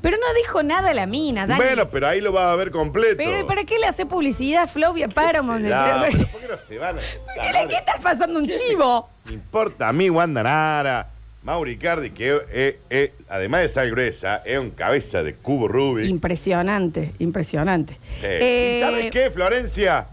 Pero 0.00 0.16
no 0.16 0.34
dijo 0.34 0.64
nada 0.64 0.92
la 0.94 1.06
mina, 1.06 1.46
Dani. 1.46 1.62
Bueno, 1.62 1.88
pero 1.88 2.08
ahí 2.08 2.20
lo 2.20 2.32
vas 2.32 2.46
a 2.48 2.56
ver 2.56 2.72
completo. 2.72 3.14
pero 3.18 3.38
¿y 3.38 3.44
¿para 3.44 3.62
qué 3.64 3.78
le 3.78 3.86
hace 3.86 4.04
publicidad 4.04 4.64
a 4.64 4.66
Flovia 4.66 5.06
Paramount? 5.08 5.64
Ya, 5.64 6.06
¿Qué 6.10 6.16
pero 6.16 6.28
¿por 6.32 6.40
qué 6.40 6.48
no 6.48 6.56
se 6.56 6.78
van 6.78 6.98
a- 6.98 7.00
le- 7.00 7.68
¿Qué 7.68 7.76
estás 7.76 8.00
pasando 8.00 8.40
un 8.40 8.48
chivo? 8.48 9.08
Me 9.26 9.34
importa 9.34 9.88
a 9.88 9.92
mí, 9.92 10.10
Wanda 10.10 10.42
Nara, 10.42 11.06
Mauri 11.44 11.76
Cardi, 11.76 12.10
que 12.10 12.36
eh, 12.50 12.80
eh, 12.90 13.12
además 13.28 13.60
de 13.60 13.68
sal 13.68 13.90
gruesa, 13.92 14.42
es 14.44 14.58
un 14.58 14.70
cabeza 14.70 15.22
de 15.22 15.34
cubo 15.36 15.68
Rubik. 15.68 16.08
Impresionante, 16.08 17.12
impresionante. 17.20 17.92
Eh, 18.22 18.38
Eh, 18.40 18.78
¿Y 18.78 18.82
sabes 18.82 19.10
qué, 19.12 19.30
Florencia? 19.30 20.06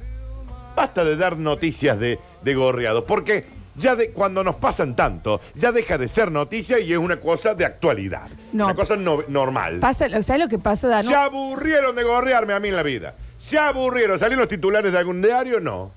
Basta 0.80 1.04
de 1.04 1.18
dar 1.18 1.38
noticias 1.38 2.00
de, 2.00 2.18
de 2.42 2.56
gorreados, 2.56 3.04
porque 3.04 3.44
ya 3.76 3.98
de, 3.98 4.12
cuando 4.12 4.46
nos 4.46 4.56
pasan 4.56 4.96
tanto, 4.96 5.42
ya 5.54 5.74
deja 5.74 5.98
de 5.98 6.08
ser 6.08 6.32
noticia 6.32 6.80
y 6.80 6.94
es 6.94 6.98
una 6.98 7.20
cosa 7.20 7.54
de 7.54 7.66
actualidad. 7.66 8.30
No. 8.54 8.64
Una 8.64 8.76
cosa 8.76 8.96
no- 8.96 9.26
normal. 9.28 9.80
Pasa, 9.82 10.08
¿Sabes 10.24 10.42
lo 10.44 10.48
que 10.48 10.58
pasa, 10.58 10.88
Danu? 10.88 11.10
Se 11.10 11.16
aburrieron 11.16 11.94
de 11.98 12.04
gorrearme 12.04 12.54
a 12.54 12.62
mí 12.62 12.70
en 12.70 12.78
la 12.78 12.84
vida. 12.84 13.14
Se 13.38 13.60
aburrieron. 13.60 14.18
¿Salieron 14.18 14.40
los 14.40 14.48
titulares 14.48 14.90
de 14.94 14.98
algún 14.98 15.22
diario? 15.22 15.60
No. 15.60 15.92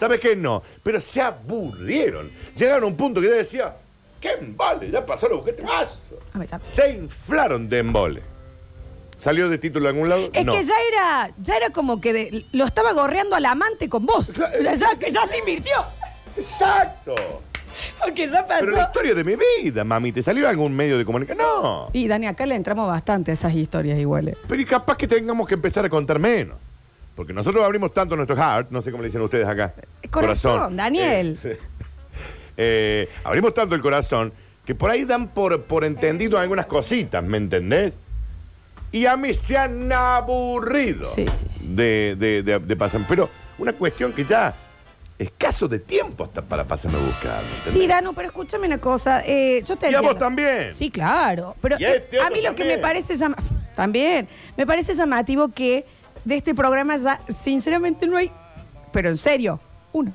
¿Sabes 0.00 0.18
qué? 0.18 0.34
No. 0.34 0.62
Pero 0.82 0.98
se 1.02 1.20
aburrieron. 1.20 2.30
Llegaron 2.56 2.84
a 2.84 2.86
un 2.86 2.96
punto 2.96 3.20
que 3.20 3.26
yo 3.26 3.34
decía, 3.34 3.76
¿qué 4.18 4.30
embole? 4.40 4.90
Ya 4.90 5.04
pasó 5.04 5.28
lo 5.28 5.44
que 5.44 5.52
te 5.52 5.62
pasa. 5.62 5.98
A 6.32 6.38
ver, 6.38 6.54
a 6.54 6.56
ver. 6.56 6.66
Se 6.72 6.88
inflaron 6.90 7.68
de 7.68 7.78
embole. 7.80 8.22
¿Salió 9.16 9.48
de 9.48 9.58
título 9.58 9.84
de 9.84 9.90
algún 9.90 10.08
lado? 10.08 10.30
Es 10.32 10.44
no. 10.44 10.52
que 10.52 10.62
ya 10.62 10.74
era, 10.92 11.30
ya 11.38 11.56
era 11.56 11.70
como 11.70 12.00
que 12.00 12.12
de- 12.12 12.44
lo 12.52 12.64
estaba 12.64 12.92
gorreando 12.92 13.34
al 13.36 13.44
amante 13.46 13.88
con 13.88 14.04
vos. 14.04 14.32
Claro. 14.32 14.62
Ya, 14.62 14.74
ya- 14.74 14.98
que 14.98 15.10
ya 15.10 15.26
se 15.26 15.38
invirtió. 15.38 15.72
Exacto. 16.36 17.14
Porque 18.02 18.28
ya 18.28 18.46
pasó. 18.46 18.64
Pero 18.64 18.76
la 18.76 18.82
historia 18.84 19.14
de 19.14 19.24
mi 19.24 19.36
vida, 19.62 19.84
mami, 19.84 20.12
¿te 20.12 20.22
salió 20.22 20.48
algún 20.48 20.74
medio 20.74 20.98
de 20.98 21.04
comunicación? 21.04 21.46
No. 21.46 21.90
Y 21.92 22.08
Dani, 22.08 22.26
acá 22.26 22.46
le 22.46 22.54
entramos 22.54 22.88
bastante 22.88 23.30
a 23.30 23.34
esas 23.34 23.54
historias 23.54 23.98
iguales. 23.98 24.36
Pero 24.48 24.60
y 24.60 24.64
capaz 24.64 24.96
que 24.96 25.06
tengamos 25.06 25.46
que 25.46 25.54
empezar 25.54 25.84
a 25.84 25.90
contar 25.90 26.18
menos. 26.18 26.56
Porque 27.14 27.32
nosotros 27.32 27.64
abrimos 27.64 27.94
tanto 27.94 28.14
nuestro 28.16 28.36
heart, 28.36 28.70
no 28.70 28.82
sé 28.82 28.90
cómo 28.90 29.02
le 29.02 29.08
dicen 29.08 29.22
ustedes 29.22 29.46
acá. 29.46 29.72
Corazón, 30.10 30.76
Daniel. 30.76 31.38
Eh, 31.42 31.58
eh, 32.58 33.08
abrimos 33.24 33.54
tanto 33.54 33.74
el 33.74 33.80
corazón 33.80 34.32
que 34.64 34.74
por 34.74 34.90
ahí 34.90 35.04
dan 35.04 35.28
por, 35.28 35.62
por 35.64 35.84
entendido 35.84 36.38
algunas 36.38 36.66
cositas, 36.66 37.22
¿me 37.24 37.38
entendés? 37.38 37.96
Y 38.92 39.06
a 39.06 39.16
mí 39.16 39.34
se 39.34 39.56
han 39.58 39.92
aburrido 39.92 41.04
Sí, 41.04 41.26
sí, 41.32 41.46
sí. 41.52 41.74
De, 41.74 42.16
de, 42.18 42.42
de- 42.42 42.58
de 42.58 42.76
pasar. 42.76 43.00
Pero 43.08 43.28
una 43.58 43.72
cuestión 43.72 44.12
que 44.12 44.24
ya 44.24 44.54
escaso 45.18 45.66
de 45.66 45.78
tiempo 45.78 46.24
hasta 46.24 46.42
para 46.42 46.64
pasarme 46.64 46.98
a 46.98 47.02
buscar. 47.04 47.40
Sí, 47.70 47.86
Danu, 47.86 48.12
pero 48.14 48.28
escúchame 48.28 48.66
una 48.66 48.78
cosa. 48.78 49.22
eh, 49.26 49.62
yo 49.66 49.76
te 49.76 49.90
Y 49.90 49.94
a 49.94 50.00
vos 50.00 50.18
también. 50.18 50.72
Sí, 50.72 50.90
claro. 50.90 51.56
Pero 51.60 51.76
Y 51.78 51.84
a 51.84 51.92
eh, 51.94 51.96
este 51.96 52.18
a 52.20 52.24
otro 52.24 52.36
mí 52.36 52.42
lo 52.42 52.54
que 52.54 52.64
me 52.64 52.78
parece 52.78 53.16
llama- 53.16 53.36
también 53.74 54.28
me 54.56 54.66
parece 54.66 54.94
llamativo 54.94 55.48
que 55.48 55.84
de 56.24 56.36
este 56.36 56.54
programa 56.54 56.96
ya, 56.96 57.20
sinceramente, 57.42 58.06
no 58.06 58.16
hay. 58.16 58.30
Pero 58.92 59.08
en 59.08 59.16
serio, 59.16 59.60
uno. 59.92 60.12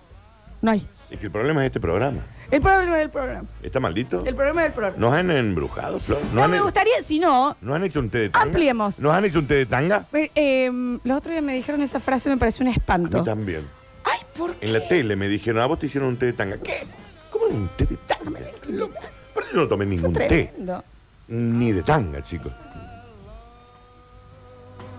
No 0.62 0.72
hay. 0.72 0.88
Es 1.10 1.20
que 1.20 1.26
el 1.26 1.32
problema 1.32 1.62
es 1.62 1.68
este 1.68 1.80
programa. 1.80 2.20
El 2.52 2.60
problema 2.62 2.98
es 2.98 3.04
el 3.04 3.10
programa. 3.10 3.48
¿Está 3.64 3.80
maldito? 3.80 4.24
El 4.26 4.36
problema 4.36 4.62
es 4.64 4.68
el 4.68 4.74
programa. 4.74 4.98
¿Nos 5.00 5.14
han 5.14 5.32
embrujado, 5.32 6.00
Flor? 6.00 6.22
¿Nos 6.26 6.34
No, 6.34 6.44
han, 6.44 6.52
me 6.52 6.60
gustaría, 6.62 7.02
si 7.02 7.20
no. 7.20 7.56
¿Nos 7.62 7.76
han 7.76 7.84
hecho 7.86 8.00
un 8.02 8.10
té 8.10 8.18
de 8.20 8.30
tanga? 8.30 8.46
Ampliemos. 8.46 9.00
¿Nos 9.00 9.14
han 9.14 9.24
hecho 9.26 9.40
un 9.40 9.48
té 9.48 9.54
de 9.56 9.66
tanga? 9.66 10.06
eh, 10.12 10.30
eh, 10.36 10.70
los 11.04 11.18
otros 11.18 11.32
días 11.32 11.44
me 11.44 11.54
dijeron 11.54 11.82
esa 11.82 12.00
frase, 12.02 12.30
me 12.30 12.38
pareció 12.38 12.64
un 12.66 12.70
A 12.70 12.76
espanto. 12.76 13.20
mí 13.20 13.24
también. 13.26 13.66
Ay, 14.04 14.20
¿por 14.38 14.54
qué? 14.56 14.66
En 14.66 14.74
la 14.74 14.86
tele 14.88 15.16
me 15.16 15.28
dijeron, 15.30 15.62
a 15.62 15.66
vos 15.66 15.80
te 15.80 15.86
hicieron 15.86 16.10
un 16.10 16.18
té 16.18 16.26
de 16.28 16.34
tanga. 16.34 16.58
¿Qué? 16.58 16.86
¿Cómo 17.32 17.46
un 17.46 17.70
té 17.78 17.86
de 17.86 17.96
tanga? 18.06 18.40
Loco. 18.68 18.96
Pero 19.34 19.48
yo 19.54 19.58
no 19.62 19.68
tomé 19.70 19.86
ningún 19.86 20.12
té. 20.14 20.28
tremendo. 20.28 20.84
Ni 21.30 21.72
de 21.72 21.84
tanga, 21.84 22.22
chicos. 22.22 22.52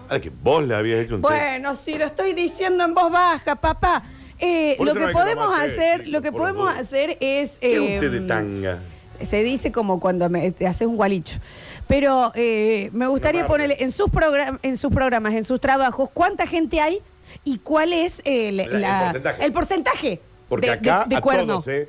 Ahora 0.09 0.21
que 0.21 0.31
vos 0.31 0.65
le 0.65 0.75
habías 0.75 1.01
hecho 1.01 1.17
un 1.17 1.23
té. 1.23 1.29
Bueno, 1.29 1.75
si 1.75 1.99
lo 1.99 2.05
estoy 2.07 2.33
diciendo 2.33 2.85
en 2.85 2.95
voz 2.95 3.11
baja, 3.13 3.57
papá. 3.57 4.03
Eh, 4.45 4.77
lo 4.81 4.93
que 4.95 5.07
podemos 5.09 5.57
hacer, 5.59 6.09
lo 6.09 6.21
que 6.21 6.33
podemos 6.33 6.69
hacer 6.75 7.17
es. 7.21 7.51
¿Qué 7.61 7.97
eh, 7.97 8.01
té 8.01 8.11
de 8.11 8.21
tanga? 8.23 8.79
Se 9.25 9.43
dice 9.45 9.71
como 9.71 10.01
cuando 10.01 10.29
me, 10.29 10.51
te 10.51 10.67
haces 10.67 10.87
un 10.89 10.97
gualicho. 10.97 11.39
Pero 11.87 12.33
eh, 12.35 12.91
me 12.93 13.07
gustaría 13.07 13.43
Una 13.43 13.49
ponerle 13.49 13.77
en 13.79 13.93
sus, 13.93 14.11
progra- 14.11 14.59
en 14.63 14.77
sus 14.77 14.93
programas, 14.93 15.35
en 15.35 15.45
sus 15.45 15.61
trabajos, 15.61 16.11
cuánta 16.13 16.45
gente 16.47 16.81
hay 16.81 16.99
y 17.45 17.59
cuál 17.59 17.93
es 17.93 18.21
el, 18.25 18.57
La- 18.57 18.63
el 18.65 18.81
la- 18.81 19.01
porcentaje. 19.13 19.45
el 19.45 19.53
porcentaje 19.53 20.21
Porque 20.49 20.67
de, 20.67 20.73
acá, 20.73 21.03
de- 21.05 21.11
de 21.11 21.17
a 21.17 21.21
cuerno. 21.21 21.47
todos, 21.47 21.69
¿eh? 21.69 21.89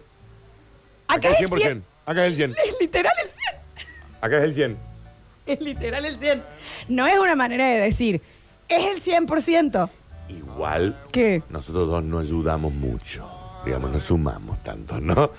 Acá 1.08 1.30
es 1.30 1.40
el 1.42 1.48
100%. 1.50 1.56
100. 1.58 1.84
Acá 2.06 2.26
es 2.26 2.32
el 2.32 2.36
100. 2.36 2.52
Es 2.52 2.76
literal 2.80 3.14
el 3.24 3.30
100. 3.30 3.88
Acá 4.22 4.38
es 4.38 4.44
el 4.44 4.54
100. 4.54 4.78
Es 5.48 5.60
literal 5.62 6.06
el 6.06 6.20
100. 6.20 6.44
No 6.90 7.08
es 7.08 7.18
una 7.18 7.36
manera 7.36 7.66
de 7.68 7.80
decir, 7.80 8.22
es 8.70 8.86
el 8.86 9.02
100%. 9.26 9.90
Igual, 10.30 10.98
¿Qué? 11.12 11.44
nosotros 11.50 11.88
dos 11.90 12.04
no 12.04 12.20
ayudamos 12.20 12.74
mucho. 12.74 13.28
Digamos, 13.66 13.92
no 13.92 14.00
sumamos 14.00 14.60
tanto, 14.64 15.00
¿no? 15.00 15.32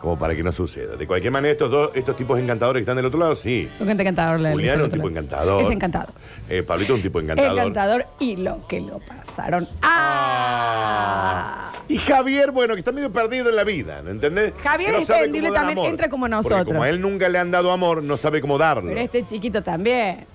Como 0.00 0.16
para 0.18 0.34
que 0.36 0.42
no 0.44 0.52
suceda. 0.52 0.94
De 0.96 1.06
cualquier 1.08 1.32
manera, 1.32 1.52
estos 1.52 1.70
dos, 1.70 1.90
estos 1.94 2.16
tipos 2.16 2.38
encantadores 2.38 2.80
que 2.80 2.82
están 2.84 2.96
del 2.96 3.06
otro 3.06 3.18
lado, 3.18 3.34
sí. 3.34 3.68
Son 3.72 3.86
gente 3.86 4.02
encantadora. 4.04 4.38
la 4.38 4.50
Julián 4.52 4.74
es 4.74 4.78
un 4.80 4.86
otro 4.86 4.96
tipo 4.96 5.08
lado. 5.08 5.18
encantador. 5.20 5.62
Es 5.62 5.70
encantador. 5.70 6.14
Eh, 6.48 6.62
Pablito 6.62 6.92
es 6.92 6.96
un 6.98 7.02
tipo 7.02 7.18
encantador. 7.20 7.52
Encantador 7.58 8.04
y 8.20 8.36
lo 8.36 8.64
que 8.68 8.80
lo 8.80 9.00
pasaron. 9.00 9.66
¡Ah! 9.82 11.72
Y 11.88 11.96
Javier, 11.98 12.50
bueno, 12.52 12.74
que 12.74 12.80
está 12.80 12.92
medio 12.92 13.10
perdido 13.12 13.48
en 13.48 13.56
la 13.56 13.64
vida, 13.64 14.02
¿no 14.02 14.10
entendés? 14.10 14.52
Javier 14.62 14.90
Que 14.90 14.96
no 14.96 15.02
es 15.02 15.06
sabe 15.08 15.18
entendible 15.20 15.48
cómo 15.48 15.54
dar 15.54 15.64
también, 15.64 15.78
amor. 15.78 15.90
entra 15.90 16.08
como 16.08 16.22
Porque 16.26 16.36
nosotros. 16.36 16.64
como 16.66 16.82
a 16.82 16.88
él 16.90 17.00
nunca 17.00 17.28
le 17.28 17.38
han 17.38 17.50
dado 17.50 17.72
amor, 17.72 18.02
no 18.02 18.16
sabe 18.16 18.40
cómo 18.40 18.58
darlo. 18.58 18.88
Pero 18.90 19.00
este 19.00 19.24
chiquito 19.24 19.62
también. 19.62 20.26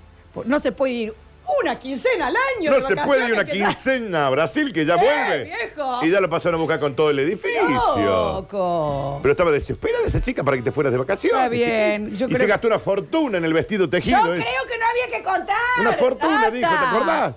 No 0.46 0.60
se 0.60 0.72
puede 0.72 0.94
ir 0.94 1.14
una 1.62 1.78
quincena 1.80 2.28
al 2.28 2.36
año. 2.58 2.72
No 2.72 2.80
de 2.80 2.88
se 2.88 2.96
puede 2.98 3.28
ir 3.28 3.34
una 3.34 3.46
quincena 3.46 4.28
a 4.28 4.30
Brasil 4.30 4.72
que 4.74 4.86
ya 4.86 4.96
¡Eh, 4.96 4.98
vuelve. 4.98 5.44
viejo! 5.46 6.00
Y 6.06 6.10
ya 6.10 6.20
lo 6.22 6.30
pasaron 6.30 6.56
a 6.60 6.62
buscar 6.62 6.80
con 6.80 6.96
todo 6.96 7.10
el 7.10 7.20
edificio. 7.20 7.62
Loco. 7.98 9.20
Pero 9.22 9.32
estaba 9.32 9.52
desesperada 9.52 10.06
esa 10.06 10.22
chica 10.22 10.44
para 10.44 10.58
que 10.58 10.64
te 10.64 10.72
fueras 10.72 10.92
de 10.94 11.00
vacaciones. 11.00 11.38
Está 11.38 11.50
bien, 11.50 12.10
yo 12.18 12.26
y 12.26 12.30
creo 12.30 12.38
se 12.40 12.46
que- 12.46 12.50
gastó 12.50 12.68
una 12.68 12.80
fortuna 12.80 13.38
en 13.38 13.46
el 13.46 13.54
vestido 13.54 13.90
tejido. 13.90 14.26
Yo 14.26 14.34
ese. 14.34 14.44
creo 14.44 14.68
que 14.68 14.78
no 14.78 14.86
había 14.86 15.18
que 15.18 15.24
contar. 15.24 15.58
Una 15.80 15.94
fortuna, 15.94 16.42
Tata. 16.46 16.52
dijo, 16.52 16.70
¿te 16.70 16.86
acordás? 16.86 17.36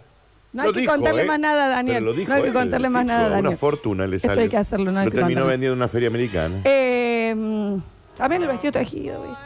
No 0.53 0.63
hay 0.63 0.69
Lo 0.69 0.73
que 0.73 0.81
dijo, 0.81 0.93
contarle 0.93 1.23
¿eh? 1.23 1.27
más 1.27 1.39
nada, 1.39 1.69
Daniel. 1.69 1.97
Pero 1.97 2.07
lo 2.07 2.13
dijo 2.15 2.29
no 2.31 2.35
hay 2.37 2.43
que 2.43 2.49
él, 2.49 2.55
contarle 2.55 2.89
más 2.89 3.03
chico, 3.03 3.13
nada, 3.13 3.29
Daniel. 3.29 3.47
Una 3.49 3.57
fortuna 3.59 4.07
le 4.07 4.17
Esto 4.17 4.29
salió. 4.29 4.43
hay 4.45 4.49
que 4.49 4.57
hacerlo, 4.57 4.91
no 4.93 5.01
hay 5.01 5.05
Lo 5.07 5.11
que 5.11 5.17
terminó 5.19 5.41
contarle. 5.41 5.53
vendiendo 5.53 5.73
en 5.75 5.79
una 5.81 5.89
feria 5.89 6.09
americana. 6.09 6.61
Eh, 6.65 7.35
mm, 7.37 7.77
también 8.17 8.43
el 8.43 8.49
vestido 8.49 8.73
tejido, 8.73 9.23
¿viste? 9.23 9.39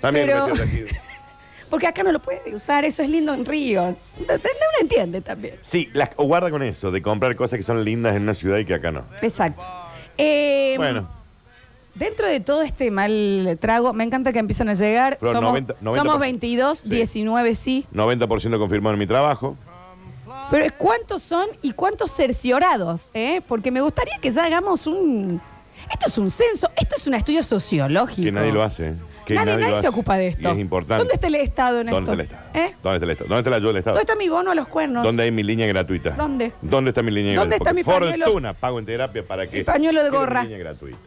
También 0.00 0.26
pero- 0.26 0.46
metió 0.46 0.62
tejido. 0.64 0.86
Porque 1.72 1.86
acá 1.86 2.02
no 2.02 2.12
lo 2.12 2.18
puede 2.20 2.54
usar, 2.54 2.84
eso 2.84 3.02
es 3.02 3.08
lindo 3.08 3.32
en 3.32 3.46
Río. 3.46 3.96
No 4.18 4.24
uno 4.34 4.38
entiende 4.82 5.22
también. 5.22 5.54
Sí, 5.62 5.88
las- 5.94 6.10
o 6.16 6.24
guarda 6.24 6.50
con 6.50 6.62
eso, 6.62 6.90
de 6.90 7.00
comprar 7.00 7.34
cosas 7.34 7.56
que 7.58 7.62
son 7.62 7.82
lindas 7.82 8.14
en 8.14 8.24
una 8.24 8.34
ciudad 8.34 8.58
y 8.58 8.66
que 8.66 8.74
acá 8.74 8.92
no. 8.92 9.04
Exacto. 9.22 9.62
Eh, 10.18 10.74
Bueno, 10.76 11.08
Dentro 11.94 12.26
de 12.26 12.40
todo 12.40 12.60
este 12.62 12.90
mal 12.90 13.56
trago, 13.60 13.92
me 13.94 14.04
encanta 14.04 14.32
que 14.34 14.38
empiezan 14.38 14.68
a 14.68 14.74
llegar. 14.74 15.16
Flor, 15.18 15.34
somos, 15.34 15.50
90, 15.52 15.74
90%. 15.80 15.94
somos 15.96 16.18
22, 16.18 16.78
Sí. 16.80 16.88
19 16.90 17.54
sí. 17.54 17.86
90% 17.92 18.58
confirmado 18.58 18.92
en 18.94 18.98
mi 18.98 19.06
trabajo. 19.06 19.56
Pero 20.50 20.66
¿cuántos 20.76 21.22
son 21.22 21.48
y 21.62 21.72
cuántos 21.72 22.10
cerciorados? 22.10 23.10
eh? 23.14 23.40
Porque 23.48 23.70
me 23.70 23.80
gustaría 23.80 24.18
que 24.20 24.28
ya 24.30 24.44
hagamos 24.44 24.86
un... 24.86 25.40
Esto 25.90 26.06
es 26.06 26.18
un 26.18 26.30
censo, 26.30 26.70
esto 26.76 26.96
es 26.96 27.06
un 27.06 27.14
estudio 27.14 27.42
sociológico. 27.42 28.22
Que 28.24 28.32
nadie 28.32 28.52
lo 28.52 28.62
hace. 28.62 28.94
Que 29.24 29.34
nadie 29.34 29.56
nadie 29.56 29.70
lo 29.76 29.80
se 29.80 29.88
ocupa 29.88 30.16
de 30.16 30.28
esto. 30.28 30.48
Y 30.48 30.52
es 30.52 30.58
importante. 30.58 30.98
¿Dónde 30.98 31.14
está 31.14 31.26
el 31.26 31.34
Estado 31.36 31.80
en 31.80 31.86
¿Dónde 31.88 32.12
está 32.12 32.12
el 32.12 32.20
Estado? 32.20 32.42
¿Eh? 32.54 32.74
¿Dónde 32.82 32.96
está 32.96 33.04
el 33.04 33.10
Estado? 33.10 33.28
¿Dónde 33.28 33.40
está 33.40 33.50
la 33.50 33.56
ayuda 33.56 33.68
del 33.68 33.76
Estado? 33.78 33.94
¿Dónde 33.96 34.12
está 34.12 34.16
mi 34.16 34.28
bono 34.28 34.50
a 34.50 34.54
los 34.54 34.68
cuernos? 34.68 35.04
¿Dónde 35.04 35.22
hay 35.22 35.30
mi 35.30 35.42
línea 35.42 35.66
gratuita? 35.66 36.10
¿Dónde? 36.10 36.52
¿Dónde 36.60 36.90
está 36.90 37.02
mi 37.02 37.10
línea 37.10 37.36
¿Dónde 37.36 37.56
gratuita? 37.56 37.80
está 37.80 37.92
mi 37.92 38.00
pañuelo? 38.00 38.24
Fortuna 38.26 38.54
pago 38.54 38.78
en 38.78 38.86
terapia 38.86 39.22
para 39.24 39.46
que... 39.46 39.58
Mi 39.58 39.64
pañuelo 39.64 40.02
de 40.02 40.10
gorra. 40.10 40.42
línea 40.42 40.58
gratuita. 40.58 40.98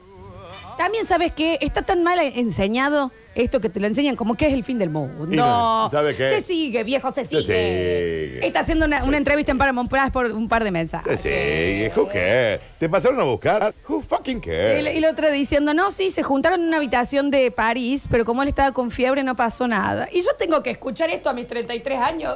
También 0.77 1.05
sabes 1.05 1.31
que 1.31 1.57
está 1.61 1.81
tan 1.81 2.03
mal 2.03 2.19
enseñado 2.19 3.11
esto 3.35 3.59
que 3.61 3.69
te 3.69 3.79
lo 3.79 3.87
enseñan 3.87 4.15
como 4.15 4.35
que 4.35 4.47
es 4.47 4.53
el 4.53 4.63
fin 4.63 4.79
del 4.79 4.89
mundo. 4.89 5.27
Y 5.31 5.35
no, 5.35 5.87
¿sabe 5.91 6.15
qué? 6.15 6.29
Se 6.29 6.41
sigue, 6.41 6.83
viejo, 6.83 7.13
se 7.13 7.25
sigue. 7.25 7.41
sigue. 7.41 8.47
Está 8.47 8.61
haciendo 8.61 8.85
una, 8.85 9.03
una 9.03 9.17
entrevista 9.17 9.51
en 9.51 9.57
Paramount 9.57 9.89
Plus 9.89 10.09
por 10.11 10.25
un 10.31 10.47
par 10.47 10.63
de 10.63 10.71
mensajes. 10.71 11.19
Sí, 11.21 11.29
sí, 11.29 11.99
who 11.99 12.07
cares? 12.07 12.61
¿Te 12.79 12.87
pasaron 12.89 13.19
a 13.19 13.23
buscar? 13.23 13.73
Who 13.87 14.01
fucking 14.01 14.37
Y, 14.37 14.41
cares? 14.41 14.83
la- 14.83 14.91
y 14.93 14.99
la 14.99 15.09
otra 15.11 15.29
diciendo, 15.29 15.73
no, 15.73 15.91
sí, 15.91 16.09
se 16.11 16.23
juntaron 16.23 16.61
en 16.61 16.67
una 16.67 16.77
habitación 16.77 17.29
de 17.29 17.51
París, 17.51 18.05
pero 18.09 18.23
como 18.25 18.41
él 18.41 18.47
estaba 18.47 18.71
con 18.71 18.89
fiebre 18.89 19.21
no 19.23 19.35
pasó 19.35 19.67
nada. 19.67 20.07
Y 20.11 20.21
yo 20.21 20.31
tengo 20.39 20.63
que 20.63 20.71
escuchar 20.71 21.09
esto 21.09 21.29
a 21.29 21.33
mis 21.33 21.47
33 21.47 21.99
años. 21.99 22.35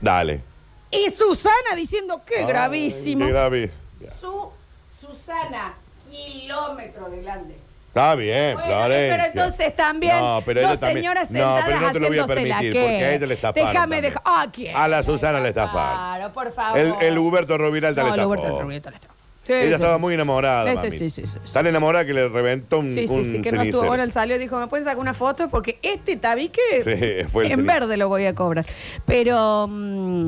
Dale. 0.00 0.40
Y 0.90 1.10
Susana 1.10 1.74
diciendo, 1.74 2.20
qué 2.24 2.44
gravísimo. 2.44 3.24
Qué 3.26 3.32
grave. 3.32 3.70
Su 4.20 4.50
Susana, 5.00 5.74
kilómetro 6.10 7.08
de 7.10 7.22
grande. 7.22 7.56
Está 7.88 8.14
bien, 8.14 8.54
Bueno, 8.54 8.68
Florencia. 8.74 9.16
pero 9.16 9.24
entonces 9.24 9.76
también 9.76 10.18
No, 10.18 10.42
pero 10.44 10.60
dos 10.68 10.80
también- 10.80 10.98
señoras 10.98 11.30
No, 11.30 11.38
sentadas 11.38 11.64
pero 11.66 11.80
no 11.80 11.92
te 11.92 12.00
lo 12.00 12.08
voy 12.08 12.18
a 12.18 12.22
haciéndose 12.24 12.48
la 12.48 12.54
permitir, 12.56 12.72
que. 12.74 12.80
porque 12.80 13.04
a 13.04 13.14
ella 13.14 13.26
le 13.26 13.34
estafaron 13.34 13.68
Déjame 13.72 13.80
también. 13.96 14.02
dejar. 14.02 14.22
¿A 14.24 14.52
quién? 14.52 14.76
A 14.76 14.88
la 14.88 15.02
Susana 15.02 15.40
le 15.40 15.48
estafaron. 15.48 15.96
Claro, 15.98 16.32
por 16.34 16.52
favor. 16.52 16.78
El, 16.78 16.94
el 17.00 17.18
Huberto 17.18 17.56
Roviralta 17.56 18.02
No, 18.02 18.08
le 18.08 18.14
el 18.14 18.20
estafó. 18.20 18.28
Huberto 18.42 18.60
Roviralta 18.62 18.90
le 18.90 18.96
estafó. 18.96 19.14
Sí, 19.44 19.52
Ella 19.52 19.66
sí, 19.68 19.72
estaba 19.74 19.94
sí. 19.94 20.00
muy 20.00 20.12
enamorada, 20.14 20.68
Sí, 20.70 20.76
mami. 20.76 20.90
sí, 20.90 21.08
sí, 21.10 21.26
sí, 21.26 21.38
sí. 21.44 21.52
Tan 21.54 21.66
enamorada 21.68 22.04
que 22.04 22.12
le 22.12 22.28
reventó 22.28 22.80
un 22.80 22.84
Sí, 22.86 23.06
sí, 23.06 23.14
un 23.14 23.22
sí, 23.24 23.30
que 23.40 23.52
no 23.52 23.58
cenicero. 23.60 23.62
estuvo. 23.64 23.86
Bueno, 23.86 24.02
él 24.02 24.10
salió 24.12 24.34
y 24.34 24.38
dijo, 24.40 24.58
¿me 24.58 24.66
pueden 24.66 24.84
sacar 24.84 24.98
una 24.98 25.14
foto? 25.14 25.48
Porque 25.48 25.78
este 25.82 26.16
tabique 26.16 26.60
Sí, 26.82 27.28
fue 27.30 27.46
el 27.46 27.52
en 27.52 27.58
cenicero. 27.58 27.64
verde 27.64 27.96
lo 27.96 28.08
voy 28.08 28.26
a 28.26 28.34
cobrar. 28.34 28.66
Pero, 29.06 29.68
mm, 29.70 30.26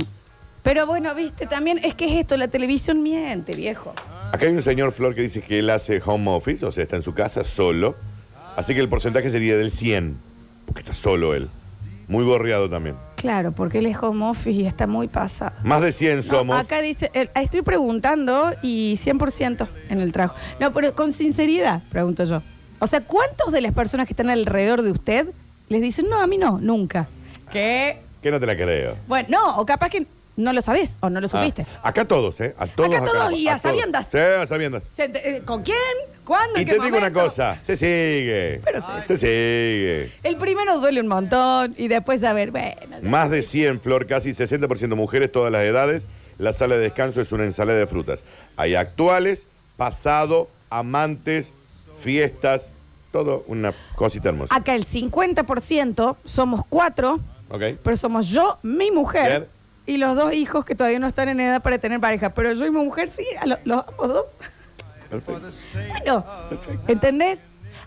pero 0.69 0.85
bueno, 0.85 1.15
viste, 1.15 1.47
también 1.47 1.81
es 1.83 1.95
que 1.95 2.05
es 2.05 2.19
esto, 2.19 2.37
la 2.37 2.49
televisión 2.49 3.03
miente, 3.03 3.57
viejo. 3.57 3.95
Acá 4.33 4.45
hay 4.45 4.53
un 4.53 4.61
señor 4.61 4.93
Flor 4.93 5.15
que 5.15 5.23
dice 5.23 5.41
que 5.41 5.61
él 5.61 5.71
hace 5.71 6.03
home 6.05 6.31
office, 6.31 6.67
o 6.67 6.71
sea, 6.71 6.83
está 6.83 6.97
en 6.97 7.03
su 7.03 7.15
casa 7.15 7.43
solo. 7.43 7.97
Así 8.55 8.75
que 8.75 8.81
el 8.81 8.89
porcentaje 8.91 9.31
sería 9.31 9.57
del 9.57 9.73
100, 9.73 10.19
porque 10.67 10.83
está 10.83 10.93
solo 10.93 11.35
él. 11.35 11.49
Muy 12.07 12.23
gorreado 12.23 12.69
también. 12.69 12.97
Claro, 13.17 13.53
porque 13.53 13.79
él 13.79 13.87
es 13.87 13.97
home 13.97 14.27
office 14.27 14.51
y 14.51 14.67
está 14.67 14.87
muy 14.87 15.09
pasado. 15.09 15.53
Más 15.63 15.81
de 15.81 15.91
100 15.91 16.17
No, 16.17 16.23
somos. 16.23 16.61
acá 16.61 16.83
dice, 16.83 17.11
eh, 17.15 17.31
estoy 17.37 17.63
preguntando 17.63 18.51
y 18.61 18.99
100% 19.03 19.67
en 19.89 20.01
el 20.03 20.13
trabajo. 20.13 20.37
No, 20.61 20.75
pero 20.75 20.95
con 20.95 21.15
sinceridad, 21.15 21.81
pregunto 21.89 22.25
yo. 22.25 22.43
O 22.79 22.87
sea, 22.87 23.01
¿cuántos 23.01 23.53
de 23.53 23.63
las 23.63 23.73
personas 23.73 24.07
que 24.07 24.13
están 24.13 24.29
alrededor 24.29 24.83
de 24.83 24.91
usted 24.91 25.29
les 25.71 25.81
dicen, 25.81 26.11
no, 26.11 26.21
a 26.21 26.27
mí 26.27 26.37
no, 26.37 26.59
nunca? 26.61 27.09
¿Qué? 27.51 28.03
Que 28.23 28.31
no 28.31 28.39
te 28.39 28.45
la 28.45 28.55
creo. 28.55 28.97
Bueno, 29.07 29.29
no, 29.31 29.57
o 29.57 29.65
capaz 29.65 29.89
que 29.89 30.07
no 30.39 30.53
lo 30.53 30.63
sabés 30.63 30.97
o 31.01 31.11
no 31.11 31.21
lo 31.21 31.29
supiste. 31.29 31.67
Ah, 31.83 31.89
acá 31.91 32.05
todos, 32.07 32.41
¿eh? 32.41 32.55
A 32.59 32.67
todos. 32.67 32.95
Acá 32.95 33.05
todos 33.05 33.33
y 33.33 33.47
a 33.49 33.51
todos. 33.53 33.61
sabiendas. 33.63 34.07
Sí, 34.11 34.19
a 34.19 34.47
sabiendas. 34.47 34.83
Se 34.89 35.11
ent- 35.13 35.21
eh, 35.23 35.43
¿Con 35.45 35.63
quién? 35.63 35.77
¿Cuándo? 36.25 36.59
Y 36.59 36.63
¿En 36.63 36.69
te 36.69 36.75
digo 36.75 36.87
una 36.87 36.97
momento? 37.01 37.21
cosa, 37.25 37.59
se 37.65 37.77
sigue. 37.77 38.61
Pero 38.65 38.81
sí. 38.81 38.87
Se 39.07 39.17
sigue. 39.19 40.13
El 40.23 40.37
primero 40.37 40.79
duele 40.79 41.01
un 41.01 41.09
montón 41.09 41.75
y 41.77 41.89
después 41.89 42.23
a 42.25 42.33
ver, 42.33 42.51
bueno. 42.51 42.71
ya. 42.91 42.99
Más 43.09 43.31
de 43.31 43.43
100, 43.43 43.81
Flor, 43.81 44.07
casi 44.07 44.31
60% 44.31 44.95
mujeres, 44.97 45.31
todas 45.33 45.51
las 45.53 45.63
edades. 45.63 46.07
La 46.39 46.53
sala 46.53 46.77
de 46.77 46.83
descanso 46.83 47.21
es 47.21 47.33
una 47.33 47.45
ensalada 47.45 47.79
de 47.79 47.87
frutas. 47.89 48.23
Hay 48.57 48.77
actuales, 48.77 49.47
pasado, 49.77 50.49
amantes, 50.71 51.53
fiestas, 52.03 52.69
todo 53.11 53.43
una 53.49 53.73
cosita 53.97 54.29
hermosa. 54.29 54.55
Acá 54.55 54.75
el 54.77 54.85
50% 54.85 56.17
somos 56.25 56.61
cuatro, 56.69 57.21
¿Ok? 57.51 57.63
pero 57.83 57.97
somos 57.97 58.29
yo, 58.29 58.59
mi 58.63 58.91
mujer 58.91 59.29
Bien. 59.31 59.47
Y 59.89 59.97
los 59.97 60.15
dos 60.15 60.33
hijos 60.35 60.65
que 60.65 60.75
todavía 60.77 60.99
no 61.01 61.07
están 61.09 61.29
en 61.29 61.41
edad 61.41 61.63
para 61.63 61.79
tener 61.79 61.99
pareja. 61.99 62.31
Pero 62.31 62.53
yo 62.53 62.67
y 62.67 62.71
mi 62.71 62.79
mujer 62.85 63.09
sí, 63.09 63.27
a 63.41 63.47
lo- 63.47 63.59
los 63.65 63.85
ambos 63.89 64.09
dos. 64.09 64.25
Perfecto. 65.11 65.51
Bueno, 66.05 66.25
¿entendés? 66.87 67.39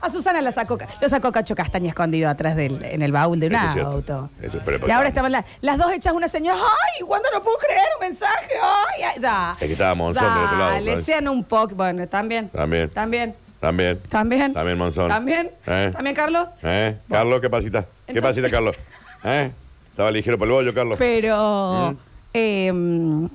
A 0.02 0.10
Susana 0.10 0.42
la 0.42 0.52
sacó, 0.52 0.80
lo 1.00 1.10
sacó 1.10 1.32
Cacho 1.32 1.54
Castaña 1.54 1.90
escondido 1.90 2.28
atrás 2.28 2.56
del, 2.56 2.84
en 2.84 3.04
el 3.04 3.12
baúl 3.12 3.40
de 3.40 3.48
un 3.48 3.54
Eso 3.54 3.66
es 3.68 3.74
cierto. 3.74 3.92
auto. 3.92 4.30
Eso, 4.42 4.60
pero- 4.66 4.88
y 4.88 4.90
ahora 4.92 5.08
estaban 5.10 5.32
la- 5.32 5.46
las 5.62 5.78
dos 5.78 5.92
hechas 5.94 6.14
una 6.14 6.28
señora. 6.28 6.58
¡Ay, 6.60 7.04
Wanda, 7.04 7.30
no 7.32 7.44
puedo 7.44 7.58
creer 7.60 7.86
un 8.00 8.08
mensaje! 8.08 8.48
¡Ay, 8.64 9.04
ay! 9.04 9.20
Da. 9.22 9.52
Es 9.60 9.68
que 9.68 9.74
estaba 9.74 9.94
Monzón 9.94 10.24
del 10.34 10.44
otro 10.44 10.58
lado, 10.58 10.72
Dale, 10.72 10.92
¿sabes? 10.94 11.06
sean 11.06 11.28
un 11.28 11.44
poco. 11.44 11.76
Bueno, 11.76 12.08
también. 12.08 12.50
También. 12.50 12.90
También. 12.90 13.36
También. 13.60 14.00
También. 14.10 14.54
También, 14.54 14.78
Monzón. 14.80 15.08
También. 15.08 15.52
¿Eh? 15.68 15.92
También, 15.94 16.16
Carlos. 16.16 16.48
¿Eh? 16.64 16.98
Carlos, 17.08 17.40
¿qué 17.40 17.50
pasita? 17.52 17.84
¿Qué 17.84 18.14
Entonces- 18.14 18.42
pasita, 18.44 18.50
Carlos? 18.50 18.76
¿Eh? 19.24 19.52
Estaba 20.02 20.12
ligero 20.12 20.38
para 20.40 20.50
el 20.50 20.54
bollo, 20.56 20.74
Carlos. 20.74 20.98
Pero 20.98 21.92
Mm. 21.92 21.98
eh, 22.34 23.28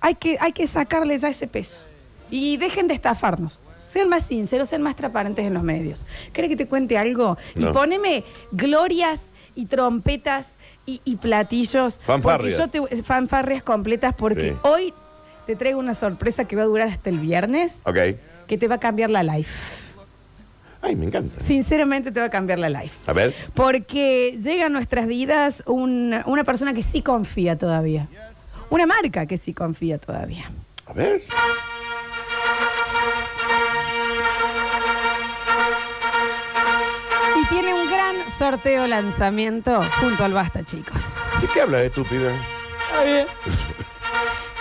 hay, 0.00 0.14
que, 0.14 0.36
hay 0.40 0.52
que 0.52 0.66
sacarle 0.68 1.18
ya 1.18 1.28
ese 1.28 1.46
peso. 1.48 1.80
Y 2.30 2.56
dejen 2.56 2.86
de 2.86 2.94
estafarnos. 2.94 3.58
Sean 3.86 4.08
más 4.08 4.22
sinceros, 4.24 4.68
sean 4.68 4.82
más 4.82 4.94
transparentes 4.94 5.44
en 5.44 5.54
los 5.54 5.62
medios. 5.64 6.04
¿Querés 6.32 6.50
que 6.50 6.56
te 6.56 6.66
cuente 6.66 6.96
algo? 6.98 7.36
Y 7.56 7.64
poneme 7.64 8.22
glorias 8.52 9.30
y 9.56 9.66
trompetas 9.66 10.56
y, 10.86 11.00
y 11.04 11.16
platillos. 11.16 11.98
Fanfarrias. 12.04 12.60
Porque 12.60 12.78
yo 12.80 12.88
te, 12.88 13.02
fanfarrias 13.02 13.62
completas 13.64 14.14
porque 14.16 14.50
Sí. 14.52 14.56
hoy 14.62 14.94
te 15.46 15.56
traigo 15.56 15.80
una 15.80 15.94
sorpresa 15.94 16.44
que 16.46 16.54
va 16.54 16.62
a 16.62 16.66
durar 16.66 16.88
hasta 16.88 17.10
el 17.10 17.18
viernes 17.18 17.78
Ok. 17.84 17.96
que 18.46 18.56
te 18.58 18.68
va 18.68 18.76
a 18.76 18.80
cambiar 18.80 19.10
la 19.10 19.22
life. 19.24 19.50
Ay, 20.80 20.94
me 20.96 21.06
encanta. 21.06 21.40
Sinceramente 21.42 22.12
te 22.12 22.20
va 22.20 22.26
a 22.26 22.30
cambiar 22.30 22.58
la 22.58 22.68
life. 22.70 22.94
A 23.06 23.12
ver. 23.12 23.34
Porque 23.54 24.38
llega 24.40 24.66
a 24.66 24.68
nuestras 24.68 25.06
vidas 25.06 25.62
un- 25.66 26.14
una 26.26 26.44
persona 26.44 26.72
que 26.72 26.82
sí 26.82 27.02
confía 27.02 27.58
todavía. 27.58 28.06
Una 28.70 28.86
marca 28.86 29.26
que 29.26 29.38
sí 29.38 29.52
confía 29.54 29.98
todavía. 29.98 30.50
A 30.86 30.92
ver. 30.92 31.20
Y 37.40 37.44
tiene 37.46 37.74
un 37.74 37.88
gran 37.90 38.28
sorteo 38.30 38.86
lanzamiento 38.86 39.80
junto 40.00 40.24
al 40.24 40.32
Basta, 40.32 40.64
chicos. 40.64 41.16
¿De 41.40 41.46
qué 41.48 41.60
habla, 41.60 41.82
estúpida? 41.82 42.32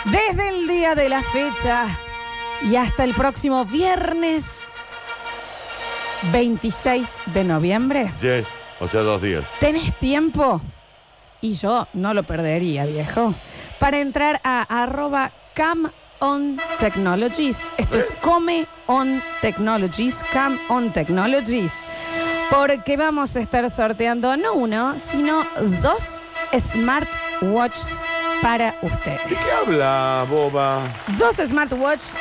Desde 0.05 0.49
el 0.49 0.67
día 0.67 0.95
de 0.95 1.09
la 1.09 1.21
fecha 1.21 1.85
y 2.63 2.75
hasta 2.75 3.03
el 3.03 3.13
próximo 3.13 3.65
viernes 3.65 4.66
26 6.31 7.07
de 7.27 7.43
noviembre, 7.43 8.11
Yes. 8.21 8.47
O 8.79 8.87
sea, 8.87 9.01
dos 9.01 9.21
días. 9.21 9.43
tenés 9.59 9.93
tiempo, 9.97 10.61
y 11.41 11.53
yo 11.53 11.87
no 11.93 12.13
lo 12.13 12.23
perdería, 12.23 12.85
viejo, 12.85 13.33
para 13.79 13.99
entrar 13.99 14.39
a 14.43 14.61
arroba 14.83 15.31
Cam 15.53 15.91
On 16.19 16.59
Technologies. 16.79 17.57
Esto 17.77 17.99
es 17.99 18.11
Come 18.21 18.65
On 18.87 19.21
Technologies, 19.41 20.23
Cam 20.33 20.57
On 20.69 20.91
Technologies. 20.91 21.71
Porque 22.49 22.97
vamos 22.97 23.35
a 23.35 23.41
estar 23.41 23.69
sorteando 23.69 24.35
no 24.37 24.53
uno, 24.53 24.97
sino 24.97 25.45
dos 25.81 26.23
smartwatches 26.57 28.01
para 28.41 28.75
ustedes. 28.81 29.21
¿De 29.23 29.35
qué 29.35 29.51
habla, 29.65 30.25
boba? 30.29 30.81
Dos 31.17 31.35
smartwatches 31.37 32.15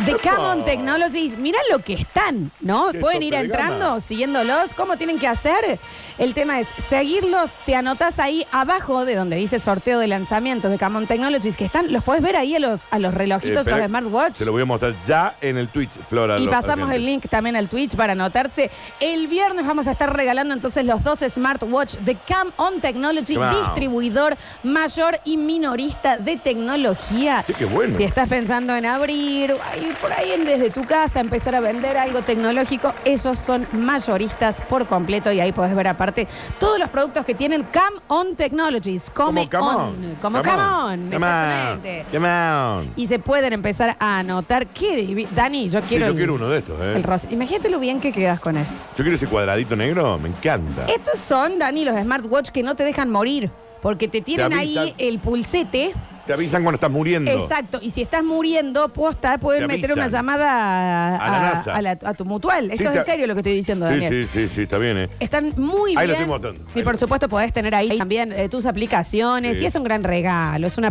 de 0.00 0.12
Epa. 0.12 0.22
Camon 0.22 0.64
Technologies. 0.64 1.36
Mirá 1.38 1.58
lo 1.70 1.78
que 1.80 1.94
están, 1.94 2.50
¿no? 2.60 2.90
Qué 2.92 2.98
Pueden 2.98 3.22
ir 3.22 3.34
entrando, 3.34 3.86
gama. 3.86 4.00
siguiéndolos. 4.00 4.72
¿Cómo 4.76 4.96
tienen 4.96 5.18
que 5.18 5.28
hacer? 5.28 5.78
El 6.18 6.34
tema 6.34 6.60
es 6.60 6.68
seguirlos. 6.68 7.52
Te 7.66 7.74
anotas 7.76 8.18
ahí 8.18 8.46
abajo 8.52 9.04
de 9.04 9.14
donde 9.14 9.36
dice 9.36 9.58
sorteo 9.58 9.98
de 9.98 10.06
lanzamiento 10.08 10.68
de 10.68 10.78
Camon 10.78 11.06
Technologies, 11.06 11.56
que 11.56 11.64
están, 11.64 11.92
los 11.92 12.02
puedes 12.04 12.22
ver 12.22 12.36
ahí 12.36 12.54
a 12.56 12.58
los, 12.60 12.82
a 12.90 12.98
los 12.98 13.14
relojitos, 13.14 13.66
Eh, 13.66 13.72
a 13.72 13.78
los 13.78 13.86
smartwatch. 13.88 14.34
Se 14.36 14.44
lo 14.44 14.52
voy 14.52 14.62
a 14.62 14.64
mostrar 14.64 14.94
ya 15.06 15.36
en 15.40 15.56
el 15.58 15.68
Twitch, 15.68 15.90
Flora. 16.08 16.38
Y 16.38 16.48
pasamos 16.48 16.90
el 16.92 17.04
link 17.04 17.28
también 17.28 17.56
al 17.56 17.68
Twitch 17.68 17.94
para 17.96 18.12
anotarse. 18.12 18.70
El 19.00 19.28
viernes 19.28 19.66
vamos 19.66 19.86
a 19.88 19.92
estar 19.92 20.14
regalando 20.14 20.54
entonces 20.54 20.84
los 20.84 21.02
dos 21.02 21.20
smartwatch 21.20 21.94
de 21.98 22.16
Cam 22.16 22.50
On 22.56 22.80
Technology, 22.80 23.36
Wow. 23.36 23.50
distribuidor 23.64 24.36
mayor 24.62 25.18
y 25.24 25.36
minorista 25.36 26.16
de 26.18 26.36
tecnología. 26.36 27.42
Sí, 27.46 27.54
qué 27.54 27.64
bueno. 27.64 27.96
Si 27.96 28.04
estás 28.04 28.28
pensando 28.28 28.74
en 28.76 28.86
abrir, 28.86 29.54
ir 29.88 29.94
por 29.96 30.12
ahí 30.12 30.32
en- 30.32 30.44
desde 30.44 30.70
tu 30.70 30.82
casa, 30.82 31.20
empezar 31.20 31.54
a 31.54 31.60
vender 31.60 31.96
algo 31.96 32.22
tecnológico, 32.22 32.92
ellos 33.04 33.38
son 33.38 33.66
mayoristas 33.72 34.60
por 34.62 34.86
completo 34.86 35.30
y 35.32 35.40
ahí 35.40 35.52
podés 35.52 35.74
ver 35.74 35.88
aparte 35.88 36.26
todos 36.58 36.78
los 36.78 36.88
productos 36.90 37.24
que 37.24 37.34
tienen 37.34 37.64
Cam 37.70 37.92
On 38.08 38.36
Technologies. 38.36 39.10
Come 39.10 39.48
Como 39.48 39.66
come 39.68 39.74
on. 39.76 39.88
on. 39.88 40.16
Como 40.20 40.38
Come 40.38 40.50
Come 40.50 40.62
on. 40.62 41.00
Come 41.04 41.16
Exactamente. 41.16 42.00
on. 42.00 42.12
Come 42.12 42.28
on. 42.28 42.92
Y 42.96 43.06
se 43.06 43.18
pueden 43.18 43.52
empezar 43.52 43.96
a 43.98 44.18
anotar. 44.18 44.66
¿Qué? 44.68 45.06
divi- 45.06 45.28
Dani, 45.30 45.68
yo 45.68 45.80
Sí, 45.82 45.86
quiero. 45.88 46.06
yo 46.06 46.10
el- 46.12 46.16
quiero 46.16 46.34
uno 46.34 46.48
de 46.48 46.58
estos, 46.58 46.80
¿eh? 46.86 46.92
el 46.96 47.02
rosa. 47.02 47.28
Imagínate 47.30 47.68
lo 47.70 47.78
bien 47.78 48.00
que 48.00 48.12
quedas 48.12 48.40
con 48.40 48.56
esto. 48.56 48.72
Yo 48.96 49.04
quiero 49.04 49.14
ese 49.14 49.26
cuadradito 49.26 49.76
negro, 49.76 50.18
me 50.18 50.28
encanta. 50.28 50.86
Estos 50.86 51.18
son, 51.18 51.58
Dani, 51.58 51.84
los 51.84 51.96
smartwatch 52.00 52.48
que 52.50 52.62
no 52.62 52.74
te 52.74 52.84
dejan 52.84 53.10
morir. 53.10 53.50
Porque 53.82 54.08
te 54.08 54.22
tienen 54.22 54.54
ahí 54.54 54.94
el 54.96 55.18
pulsete. 55.18 55.92
Te 56.26 56.32
avisan 56.32 56.62
cuando 56.62 56.76
estás 56.76 56.90
muriendo. 56.90 57.30
Exacto. 57.30 57.78
Y 57.82 57.90
si 57.90 58.02
estás 58.02 58.24
muriendo, 58.24 58.88
posta, 58.88 59.36
pueden 59.38 59.62
Te 59.62 59.66
meter 59.68 59.92
una 59.92 60.08
llamada 60.08 61.16
A 61.16 61.30
la 61.30 61.36
a, 61.50 61.54
NASA. 61.54 61.74
a 61.74 61.82
la- 61.82 61.98
a 62.02 62.14
tu 62.14 62.24
mutual. 62.24 62.70
Esto 62.70 62.76
Sí, 62.76 62.84
es 62.84 62.92
te- 62.92 62.98
en 63.00 63.04
serio 63.04 63.26
lo 63.26 63.34
que 63.34 63.40
estoy 63.40 63.56
diciendo, 63.56 63.86
Sí, 63.88 63.92
Daniel. 63.94 64.28
sí, 64.32 64.48
sí, 64.48 64.54
sí, 64.54 64.62
está 64.62 64.78
bien, 64.78 64.96
¿eh? 64.98 65.08
Están 65.20 65.52
muy 65.58 65.90
Ahí 65.90 66.06
lo 66.06 66.14
bien. 66.14 66.22
estoy 66.22 66.26
mostrando. 66.26 66.60
Y 66.74 66.82
por 66.82 66.96
supuesto 66.96 67.28
podés 67.28 67.52
tener 67.52 67.74
ahí 67.74 67.98
también 67.98 68.32
eh, 68.32 68.48
tus 68.48 68.64
aplicaciones. 68.66 69.58
Sí. 69.58 69.64
Y 69.64 69.66
es 69.66 69.74
un 69.74 69.84
gran 69.84 70.02
regalo. 70.02 70.66
Es 70.66 70.78
una 70.78 70.90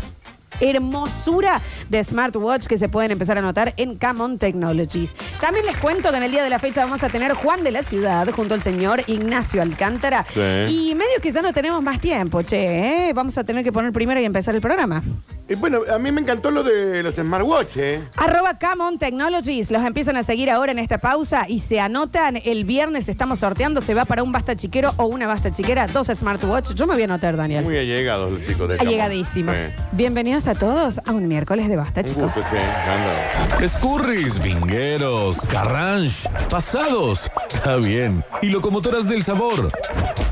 hermosura 0.59 1.61
de 1.89 2.03
smartwatch 2.03 2.67
que 2.67 2.77
se 2.77 2.89
pueden 2.89 3.11
empezar 3.11 3.37
a 3.37 3.41
notar 3.41 3.73
en 3.77 3.97
Camon 3.97 4.37
Technologies. 4.37 5.15
También 5.39 5.65
les 5.65 5.77
cuento 5.77 6.09
que 6.09 6.17
en 6.17 6.23
el 6.23 6.31
día 6.31 6.43
de 6.43 6.49
la 6.49 6.59
fecha 6.59 6.83
vamos 6.83 7.03
a 7.03 7.09
tener 7.09 7.33
Juan 7.33 7.63
de 7.63 7.71
la 7.71 7.83
Ciudad 7.83 8.29
junto 8.31 8.53
al 8.53 8.61
señor 8.61 9.01
Ignacio 9.07 9.61
Alcántara. 9.61 10.25
Sí. 10.33 10.89
Y 10.91 10.95
medio 10.95 11.21
que 11.21 11.31
ya 11.31 11.41
no 11.41 11.53
tenemos 11.53 11.81
más 11.81 11.99
tiempo, 11.99 12.41
che. 12.41 13.09
¿eh? 13.09 13.13
Vamos 13.13 13.37
a 13.37 13.43
tener 13.43 13.63
que 13.63 13.71
poner 13.71 13.91
primero 13.91 14.19
y 14.19 14.25
empezar 14.25 14.55
el 14.55 14.61
programa. 14.61 15.03
Y 15.49 15.55
bueno, 15.55 15.81
a 15.93 15.99
mí 15.99 16.09
me 16.11 16.21
encantó 16.21 16.51
lo 16.51 16.63
de 16.63 17.03
los 17.03 17.15
smartwatch, 17.15 17.75
¿eh? 17.75 18.07
Arroba 18.15 18.57
Camon 18.57 18.97
Technologies. 18.97 19.71
Los 19.71 19.83
empiezan 19.83 20.15
a 20.15 20.23
seguir 20.23 20.49
ahora 20.49 20.71
en 20.71 20.79
esta 20.79 20.99
pausa 20.99 21.45
y 21.49 21.59
se 21.59 21.81
anotan. 21.81 22.37
El 22.43 22.63
viernes 22.63 23.09
estamos 23.09 23.39
sorteando. 23.39 23.81
Se 23.81 23.93
va 23.93 24.05
para 24.05 24.23
un 24.23 24.31
basta 24.31 24.55
chiquero 24.55 24.93
o 24.95 25.05
una 25.05 25.27
basta 25.27 25.51
chiquera. 25.51 25.87
Dos 25.87 26.07
smartwatch. 26.07 26.73
Yo 26.75 26.87
me 26.87 26.93
voy 26.93 27.01
a 27.01 27.05
anotar, 27.05 27.35
Daniel. 27.35 27.65
Muy 27.65 27.77
allegados 27.77 28.31
los 28.31 28.47
chicos 28.47 28.69
de 28.69 28.77
Camón. 28.77 28.93
Allegadísimos. 28.93 29.55
Sí. 29.57 29.77
Bienvenidos 29.91 30.42
a 30.47 30.55
todos 30.55 30.99
a 31.05 31.11
un 31.11 31.27
miércoles 31.27 31.67
de 31.69 31.75
basta, 31.75 32.01
Un 32.01 32.05
chicos. 32.07 32.23
gusto, 32.35 32.41
sí. 32.49 32.57
anda. 32.57 33.63
Escurris, 33.65 34.41
vingueros, 34.41 35.37
carranche, 35.49 36.29
pasados. 36.49 37.21
Está 37.53 37.77
bien. 37.77 38.23
Y 38.41 38.47
locomotoras 38.47 39.07
del 39.07 39.23
sabor. 39.23 39.71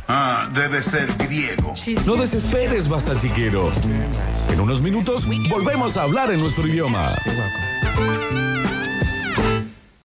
Ah, 0.08 0.50
debe 0.54 0.84
ser 0.84 1.08
griego. 1.18 1.74
No 2.06 2.16
desesperes, 2.16 2.90
basta 2.90 3.20
chiquero. 3.20 3.72
En 4.50 4.60
unos 4.60 4.82
minutos 4.82 5.24
volvemos 5.50 5.96
a 5.98 6.04
hablar 6.04 6.32
en 6.32 6.42
nuestro 6.42 6.68
idioma. 6.68 7.08